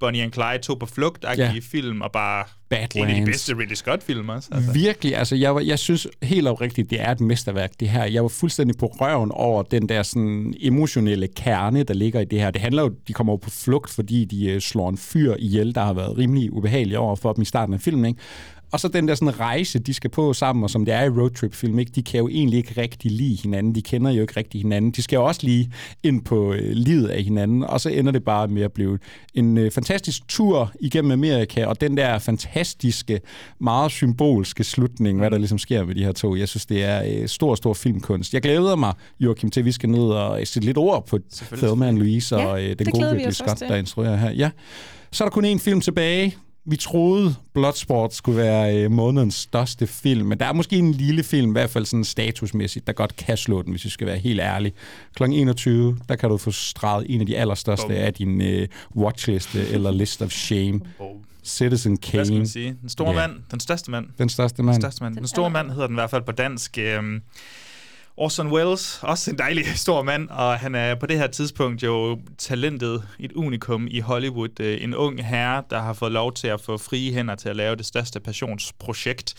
[0.02, 1.52] Bonnie and Clyde tog på flugt Ja.
[1.62, 2.94] film, og bare Badlands.
[2.96, 4.48] en af de bedste Ridley Scott-film også.
[4.52, 4.72] Altså.
[4.72, 8.04] Virkelig, altså jeg, var, jeg synes helt oprigtigt, det er et mesterværk, det her.
[8.04, 12.40] Jeg var fuldstændig på røven over den der sådan emotionelle kerne, der ligger i det
[12.40, 12.50] her.
[12.50, 15.74] Det handler jo, de kommer jo på flugt, fordi de øh, slår en fyr ihjel,
[15.74, 18.20] der har været rimelig ubehagelig over for dem i starten af filmen, ikke?
[18.72, 21.08] Og så den der sådan rejse, de skal på sammen, og som det er i
[21.08, 21.92] roadtrip-film, ikke?
[21.94, 23.74] de kan jo egentlig ikke rigtig lide hinanden.
[23.74, 24.90] De kender jo ikke rigtig hinanden.
[24.90, 28.24] De skal jo også lige ind på øh, livet af hinanden, og så ender det
[28.24, 28.98] bare med at blive
[29.34, 33.20] en øh, fantastisk tur igennem Amerika, og den der fantastiske,
[33.60, 36.36] meget symbolske slutning, hvad der ligesom sker med de her to.
[36.36, 38.34] Jeg synes, det er øh, stor, stor filmkunst.
[38.34, 41.18] Jeg glæder mig, Joachim, til at vi skal ned og sætte lidt ord på
[41.56, 44.30] Thelma Louise og Ja, øh, den gode Ridley Scott, der instruerer her.
[44.30, 44.50] Ja.
[45.12, 46.36] Så er der kun én film tilbage.
[46.64, 51.22] Vi troede, Bloodsport skulle være øh, månedens største film, men der er måske en lille
[51.22, 54.18] film, i hvert fald sådan statusmæssigt, der godt kan slå den, hvis vi skal være
[54.18, 54.72] helt ærlige.
[55.14, 55.22] Kl.
[55.22, 57.96] 21, der kan du få streget en af de allerstørste Bum.
[57.96, 60.80] af din øh, watchliste eller list of shame.
[60.98, 61.06] Bum.
[61.44, 62.18] Citizen Kane.
[62.18, 62.76] Hvad skal man sige?
[62.80, 63.16] Den store Ja.
[63.18, 63.30] yeah.
[63.30, 64.06] mand, den største mand.
[64.18, 64.80] Den største Den mand.
[64.82, 65.16] største mand.
[65.16, 66.78] Den store mand hedder den i hvert fald på dansk.
[66.78, 67.20] Øhm,
[68.16, 72.20] Orson Welles, også en dejlig stor mand, og han er på det her tidspunkt jo
[72.38, 74.60] talentet, et unikum i Hollywood.
[74.60, 77.56] Øh, en ung herre, der har fået lov til at få frie hænder til at
[77.56, 79.34] lave det største passionsprojekt.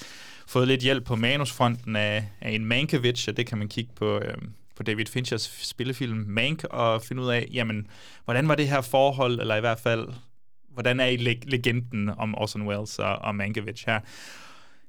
[0.47, 4.17] Fået lidt hjælp på manusfronten af, af en Mankiewicz, og det kan man kigge på,
[4.17, 4.37] øh,
[4.75, 7.87] på David Finchers spillefilm Mank og finde ud af, jamen,
[8.25, 10.07] hvordan var det her forhold, eller i hvert fald,
[10.69, 13.99] hvordan er I leg- legenden om Orson Welles og, og Mankiewicz her?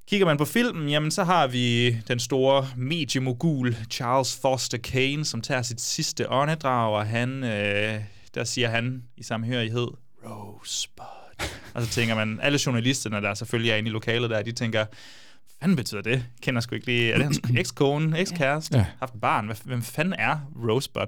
[0.09, 5.41] Kigger man på filmen, jamen så har vi den store mediemogul Charles Foster Kane, som
[5.41, 8.01] tager sit sidste åndedrag, og han, øh,
[8.35, 9.89] der siger han i samhørighed,
[10.27, 11.49] Rosebud.
[11.75, 14.85] og så tænker man, alle journalisterne, der selvfølgelig er inde i lokalet der, de tænker,
[14.85, 16.25] hvad fanden betyder det?
[16.43, 18.87] Kender sgu ikke lige, er det hans ekskone, ekskæreste, Ja.
[18.99, 20.37] haft et barn, hvem fanden er
[20.69, 21.07] Rosebud?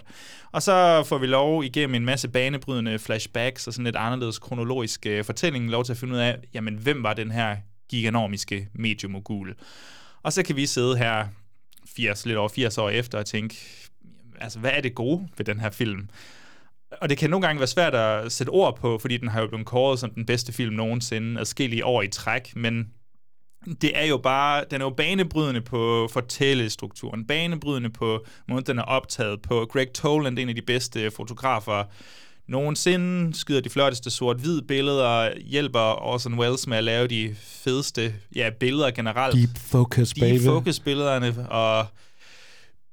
[0.52, 5.06] Og så får vi lov igennem en masse banebrydende flashbacks og sådan lidt anderledes kronologisk
[5.06, 7.56] øh, fortælling, lov til at finde ud af, jamen hvem var den her
[7.88, 9.54] giganormiske mediemogul?
[10.22, 11.26] Og så kan vi sidde her
[11.96, 13.56] 80, lidt over 80 år efter og tænke,
[14.40, 16.08] altså hvad er det gode ved den her film?
[17.00, 19.46] Og det kan nogle gange være svært at sætte ord på, fordi den har jo
[19.46, 22.92] blevet kåret som den bedste film nogensinde, adskillige år i træk, men
[23.80, 28.82] det er jo bare, den er jo banebrydende på fortællestrukturen, banebrydende på måden, den er
[28.82, 29.66] optaget på.
[29.72, 31.84] Greg Toland, en af de bedste fotografer
[32.48, 38.50] nogensinde, skyder de flotteste sort-hvid billeder, hjælper Orson Welles med at lave de fedeste ja,
[38.60, 39.34] billeder generelt.
[39.34, 40.32] Deep focus, baby.
[40.32, 41.86] Deep focus-billederne, og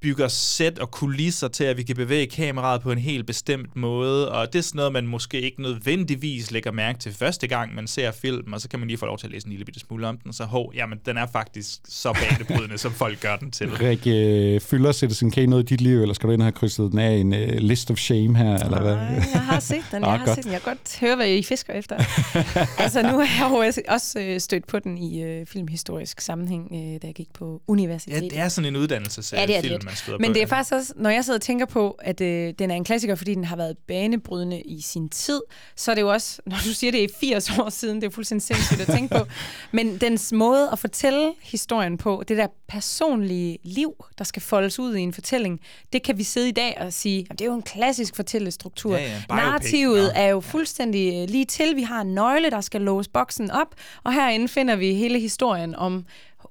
[0.04, 4.32] bygger sæt og kulisser til, at vi kan bevæge kameraet på en helt bestemt måde,
[4.32, 7.88] og det er sådan noget, man måske ikke nødvendigvis lægger mærke til første gang, man
[7.88, 9.80] ser filmen, og så kan man lige få lov til at læse en lille bitte
[9.80, 13.52] smule om den, så, hov, jamen, den er faktisk så banebrydende, som folk gør den
[13.52, 13.70] til.
[13.72, 16.52] Rik, øh, fylder Citizen Kane noget i dit liv, eller skal du ind og have
[16.52, 18.58] krydset den af en øh, list of shame her?
[18.58, 18.96] Eller hvad?
[18.96, 20.04] Nej, jeg har set den.
[20.04, 20.36] Ah, Jeg har godt.
[20.36, 20.52] set den.
[20.54, 21.96] Jeg kan godt høre, hvad I fisker efter.
[22.84, 26.68] altså, nu har jeg jo også- også øh, stødt på den i øh, filmhistorisk sammenhæng,
[26.74, 28.32] øh, da jeg gik på Ja, universitetet.
[28.32, 29.93] det er sådan en uddannelsesfilm, Ja, det er det film, lidt.
[29.94, 30.34] Man støder Men på.
[30.34, 32.84] det er faktisk også, når jeg sidder og tænker på, at øh, den er en
[32.84, 35.42] klassiker, fordi den har været banebrydende i sin tid,
[35.76, 38.12] så er det jo også, når du siger, det er 80 år siden, det er
[38.12, 39.26] fuldstændig sindssygt at tænke på,
[39.72, 44.96] men dens måde at fortælle historien på, det der personlige liv, der skal foldes ud
[44.96, 45.60] i en fortælling,
[45.94, 48.96] det kan vi sidde i dag og sige, at det er jo en klassisk fortællestruktur.
[48.96, 50.22] Ja, ja, Narrativet nå.
[50.22, 51.76] er jo fuldstændig øh, lige til.
[51.76, 55.76] Vi har en nøgle, der skal låse boksen op, og herinde finder vi hele historien
[55.76, 56.06] om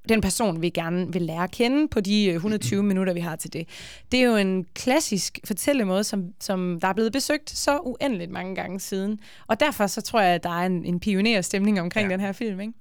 [0.09, 3.36] den person, vi gerne vil lære at kende på de øh, 120 minutter, vi har
[3.36, 3.68] til det.
[4.12, 8.55] Det er jo en klassisk fortællemåde, som, som der er blevet besøgt så uendeligt mange
[8.55, 9.18] gange siden.
[9.46, 12.12] Og derfor så tror jeg, at der er en, en pionerstemning omkring ja.
[12.12, 12.72] den her film, ikke?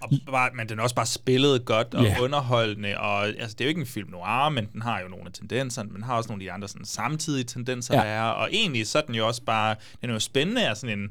[0.00, 2.22] Og bare, men den er også bare spillet godt og yeah.
[2.22, 5.26] underholdende, og altså, det er jo ikke en film noir, men den har jo nogle
[5.26, 8.00] af tendenserne, men har også nogle af de andre sådan, samtidige tendenser, Ja.
[8.00, 8.06] ja.
[8.06, 10.74] der er, og egentlig så er den jo også bare, den er jo spændende, er
[10.74, 11.08] sådan en,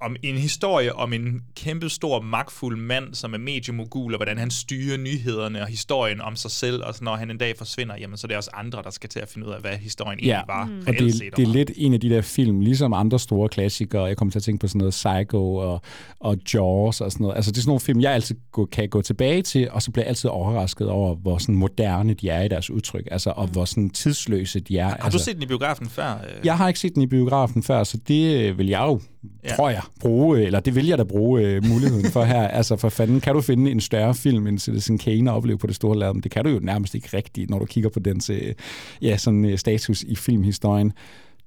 [0.00, 4.50] om en historie om en kæmpe stor magtfuld mand, som er mediemogul, og hvordan han
[4.50, 8.16] styrer nyhederne og historien om sig selv, og så når han en dag forsvinder, jamen
[8.16, 10.24] så er det også andre, der skal til at finde ud af, hvad historien Ja,
[10.24, 10.62] egentlig var.
[10.62, 13.48] og reelt det, set det er lidt en af de der film, ligesom andre store
[13.48, 14.04] klassikere.
[14.04, 15.80] Jeg kommer til at tænke på sådan noget Psycho og,
[16.20, 17.36] og Jaws og sådan noget.
[17.36, 18.36] Altså det er sådan nogle film, jeg altid
[18.72, 22.28] kan gå tilbage til, og så bliver jeg altid overrasket over, hvor sådan moderne de
[22.28, 24.88] er i deres udtryk, altså, og hvor sådan tidsløse de er.
[24.88, 26.24] Har altså, du set den i biografen før?
[26.44, 29.00] Jeg har ikke set den i biografen før, så det øh, vil jeg jo.
[29.44, 29.54] Ja.
[29.56, 32.48] tror jeg, bruge, eller det vil jeg da bruge øh, muligheden for her.
[32.48, 35.66] Altså for fanden, kan du finde en større film end Citizen Kane og opleve på
[35.66, 36.22] det store lærred?
[36.22, 38.54] Det kan du jo nærmest ikke rigtigt, når du kigger på dens øh,
[39.02, 40.92] ja, sådan, øh, status i filmhistorien.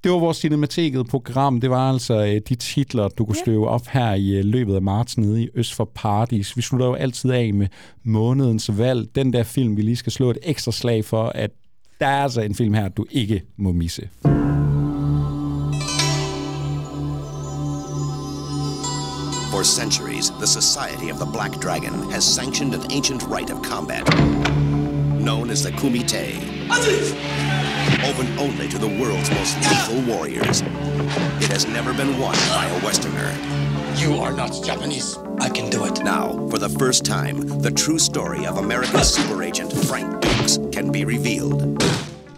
[0.03, 1.61] Det var vores Cinemateket program.
[1.61, 4.81] Det var altså øh, de titler, du kunne støve op her i øh, løbet af
[4.81, 6.57] marts nede i Øst for Paradis.
[6.57, 7.67] Vi slutter jo altid af med
[8.03, 9.15] månedens valg.
[9.15, 11.51] Den der film, vi lige skal slå et ekstra slag for, at
[11.99, 14.09] der er altså en film her, du ikke må misse.
[19.59, 24.07] For centuries, the Society of the Black Dragon has sanctioned an ancient rite of combat
[25.19, 26.39] known as the Kumite.
[28.09, 30.61] Open only to the world's most lethal warriors.
[31.41, 33.35] It has never been won by a Westerner.
[33.97, 35.17] You are not Japanese.
[35.41, 36.05] I can do it.
[36.05, 40.89] Now, for the first time, the true story of America's super agent Frank Dukes can
[40.89, 41.83] be revealed.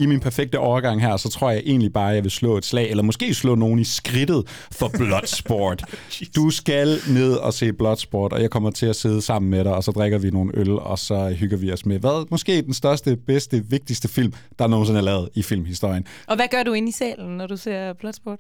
[0.02, 2.66] I min perfekte overgang her, så tror jeg egentlig bare, at jeg vil slå et
[2.66, 5.84] slag, eller måske slå nogen i skridtet for Bloodsport.
[6.36, 9.74] du skal ned og se Bloodsport, og jeg kommer til at sidde sammen med dig,
[9.74, 12.74] og så drikker vi nogle øl, og så hygger vi os med, hvad måske den
[12.74, 16.08] største, bedste, vigtigste film, der nogensinde er lavet i filmhistorien.
[16.28, 18.39] Og hvad gør du inde i salen, når du ser Bloodsport?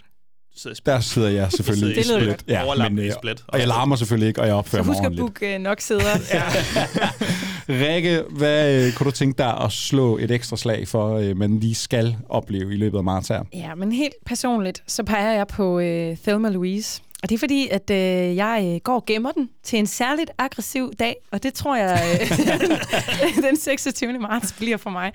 [0.85, 2.43] Der sidder jeg selvfølgelig i split.
[2.47, 3.11] Ja, men, øh,
[3.47, 5.81] og jeg larmer selvfølgelig ikke, og jeg opfører så mig husk at booke uh, nok
[5.81, 6.01] sæder.
[7.71, 11.59] Rikke, hvad øh, kunne du tænke dig at slå et ekstra slag for, øh, man
[11.59, 13.43] lige skal opleve i løbet af marts her?
[13.53, 17.01] Ja, men helt personligt, så peger jeg på øh, Thelma Louise.
[17.23, 20.31] Og det er fordi, at øh, jeg øh, går og gemmer den til en særligt
[20.37, 24.19] aggressiv dag, og det tror jeg, øh, den 26.
[24.19, 25.11] marts bliver for mig.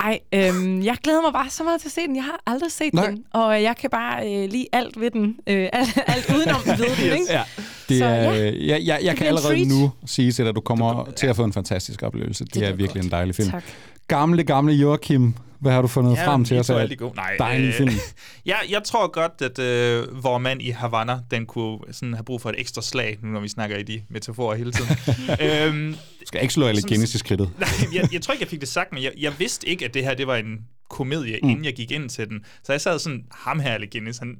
[0.00, 2.16] Ej, øh, jeg glæder mig bare så meget til at se den.
[2.16, 3.06] Jeg har aldrig set Nej.
[3.06, 5.36] den, og jeg kan bare øh, lide alt ved den.
[5.46, 7.32] Øh, alt, alt udenom ved den, ikke?
[7.32, 7.42] Ja.
[7.88, 8.52] Det så, er, ja.
[8.66, 11.36] jeg, jeg, jeg kan allerede nu sige til dig, at du kommer du, til at
[11.36, 12.44] få en fantastisk oplevelse.
[12.44, 13.04] Det, det er virkelig godt.
[13.04, 13.50] en dejlig film.
[13.50, 13.64] Tak.
[14.10, 16.70] Gamle, gamle Joachim, hvad har du fundet ja, frem til os?
[16.70, 17.90] af Nej, dejlig øh, film?
[18.46, 22.40] ja, jeg tror godt, at øh, vores mand i Havana, den kunne sådan have brug
[22.40, 24.96] for et ekstra slag, nu når vi snakker i de metaforer hele tiden.
[25.46, 27.50] øhm, du skal ikke slå alle Guinness i skridtet.
[27.58, 29.94] Nej, jeg, jeg tror ikke, jeg fik det sagt, men jeg, jeg vidste ikke, at
[29.94, 30.58] det her det var en
[30.88, 31.48] komedie, mm.
[31.48, 32.44] inden jeg gik ind til den.
[32.62, 34.36] Så jeg sad sådan, ham her, Guinness, han,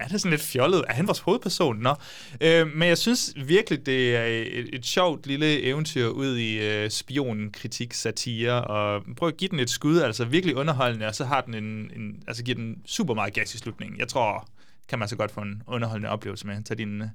[0.00, 0.84] er det sådan lidt fjollet?
[0.88, 1.78] Er han vores hovedperson?
[1.78, 1.94] Nå.
[2.40, 6.90] Øh, men jeg synes virkelig, det er et, et sjovt lille eventyr ud i øh,
[6.90, 11.40] spionkritik, satire, og prøv at give den et skud, altså virkelig underholdende, og så har
[11.40, 13.98] den en, en altså giver den super meget gas i slutningen.
[13.98, 14.48] Jeg tror,
[14.88, 16.64] kan man så godt få en underholdende oplevelse med.
[16.64, 17.08] Tag din øh,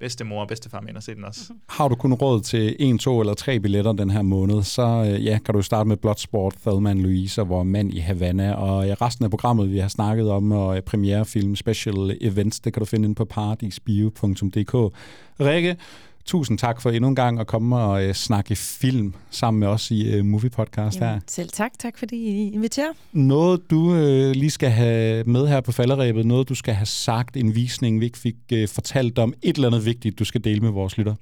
[0.00, 1.40] bedstemor og bedstefar med ind og se den også.
[1.48, 1.60] Mm-hmm.
[1.68, 5.24] Har du kun råd til en, to eller tre billetter den her måned, så øh,
[5.24, 9.24] ja, kan du starte med Bloodsport, Thelma Louise, hvor mand i Havana, og ja, resten
[9.24, 13.08] af programmet, vi har snakket om, og ja, premierefilm, special events, det kan du finde
[13.08, 14.94] ind på paradisbio.dk.
[15.40, 15.76] Rikke,
[16.28, 19.90] tusind tak for endnu en gang at komme og øh, snakke film sammen med os
[19.90, 21.20] i øh, Movie Podcast Jamen, her.
[21.26, 21.70] Selv tak.
[21.78, 22.92] Tak fordi I inviterer.
[23.12, 27.36] Noget du øh, lige skal have med her på falderæbet, noget du skal have sagt,
[27.36, 30.60] en visning vi ikke fik øh, fortalt om, et eller andet vigtigt, du skal dele
[30.60, 31.14] med vores lytter.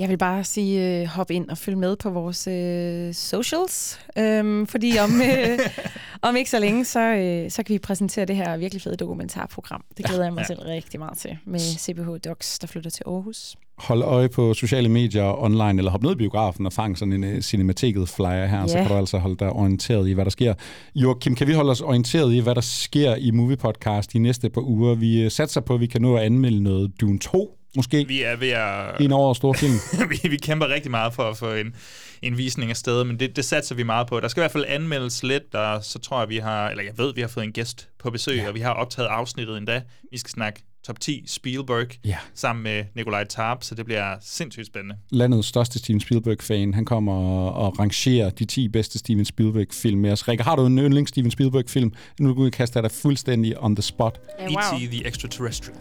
[0.00, 4.66] Jeg vil bare sige, øh, hop ind og følg med på vores øh, socials, øhm,
[4.66, 5.58] fordi om, øh,
[6.28, 9.84] om ikke så længe, så, øh, så kan vi præsentere det her virkelig fede dokumentarprogram.
[9.96, 10.46] Det glæder ja, jeg mig ja.
[10.46, 13.56] selv rigtig meget til, med CBH Docs, der flytter til Aarhus.
[13.78, 17.36] Hold øje på sociale medier online, eller hop ned i biografen og fang sådan en
[17.36, 18.68] uh, cinemateket flyer her, ja.
[18.68, 20.54] så kan du altså holde dig orienteret i, hvad der sker.
[20.94, 24.50] Joachim, kan vi holde os orienteret i, hvad der sker i Movie Podcast de næste
[24.50, 24.94] par uger?
[24.94, 28.08] Vi uh, satser på, at vi kan nå at anmelde noget Dune 2 måske.
[28.08, 29.00] Vi er ved at...
[29.00, 29.74] En over stor film.
[30.10, 31.74] vi, vi kæmper rigtig meget for at få en,
[32.22, 34.20] en visning af stedet, men det, det satser vi meget på.
[34.20, 36.98] Der skal i hvert fald anmeldes lidt, og så tror jeg, vi har, eller jeg
[36.98, 38.48] ved, vi har fået en gæst på besøg, ja.
[38.48, 39.82] og vi har optaget afsnittet endda.
[40.10, 42.16] Vi skal snakke top 10 Spielberg ja.
[42.34, 44.94] sammen med Nikolaj Tarp, så det bliver sindssygt spændende.
[45.10, 50.12] Landets største Steven Spielberg-fan, han kommer og, og rangerer de 10 bedste Steven Spielberg-film med
[50.12, 50.28] os.
[50.28, 51.92] Rikke, har du en yndling Steven Spielberg-film?
[52.20, 54.20] Nu kan jeg kaste dig fuldstændig on the spot.
[54.38, 54.78] Ja, wow.
[54.80, 54.90] E.T.
[54.90, 55.78] The Extraterrestrial.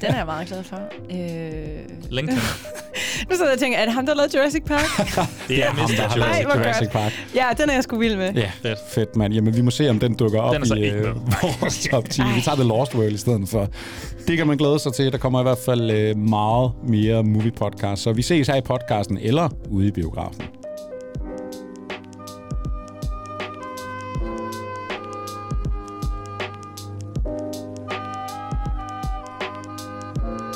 [0.00, 0.80] den er jeg meget glad for.
[1.10, 2.10] Øh...
[2.10, 2.38] Lincoln.
[3.30, 4.84] nu sidder jeg og tænker, er det ham, der lavede Jurassic Park?
[5.48, 7.12] det er, er ham, der har lavet Jurassic Park.
[7.34, 8.32] Ja, den er jeg sgu vild med.
[8.34, 9.34] Ja, fedt, fedt mand.
[9.34, 11.04] Jamen, vi må se, om den dukker op den i øh,
[11.42, 12.22] vores top 10.
[12.34, 13.68] Vi tager The Lost World i stedet for.
[14.26, 15.12] Det kan man glæde sig til.
[15.12, 18.02] Der kommer i hvert fald øh, meget mere movie podcast.
[18.02, 20.61] Så vi ses her i podcasten eller ude i biografen.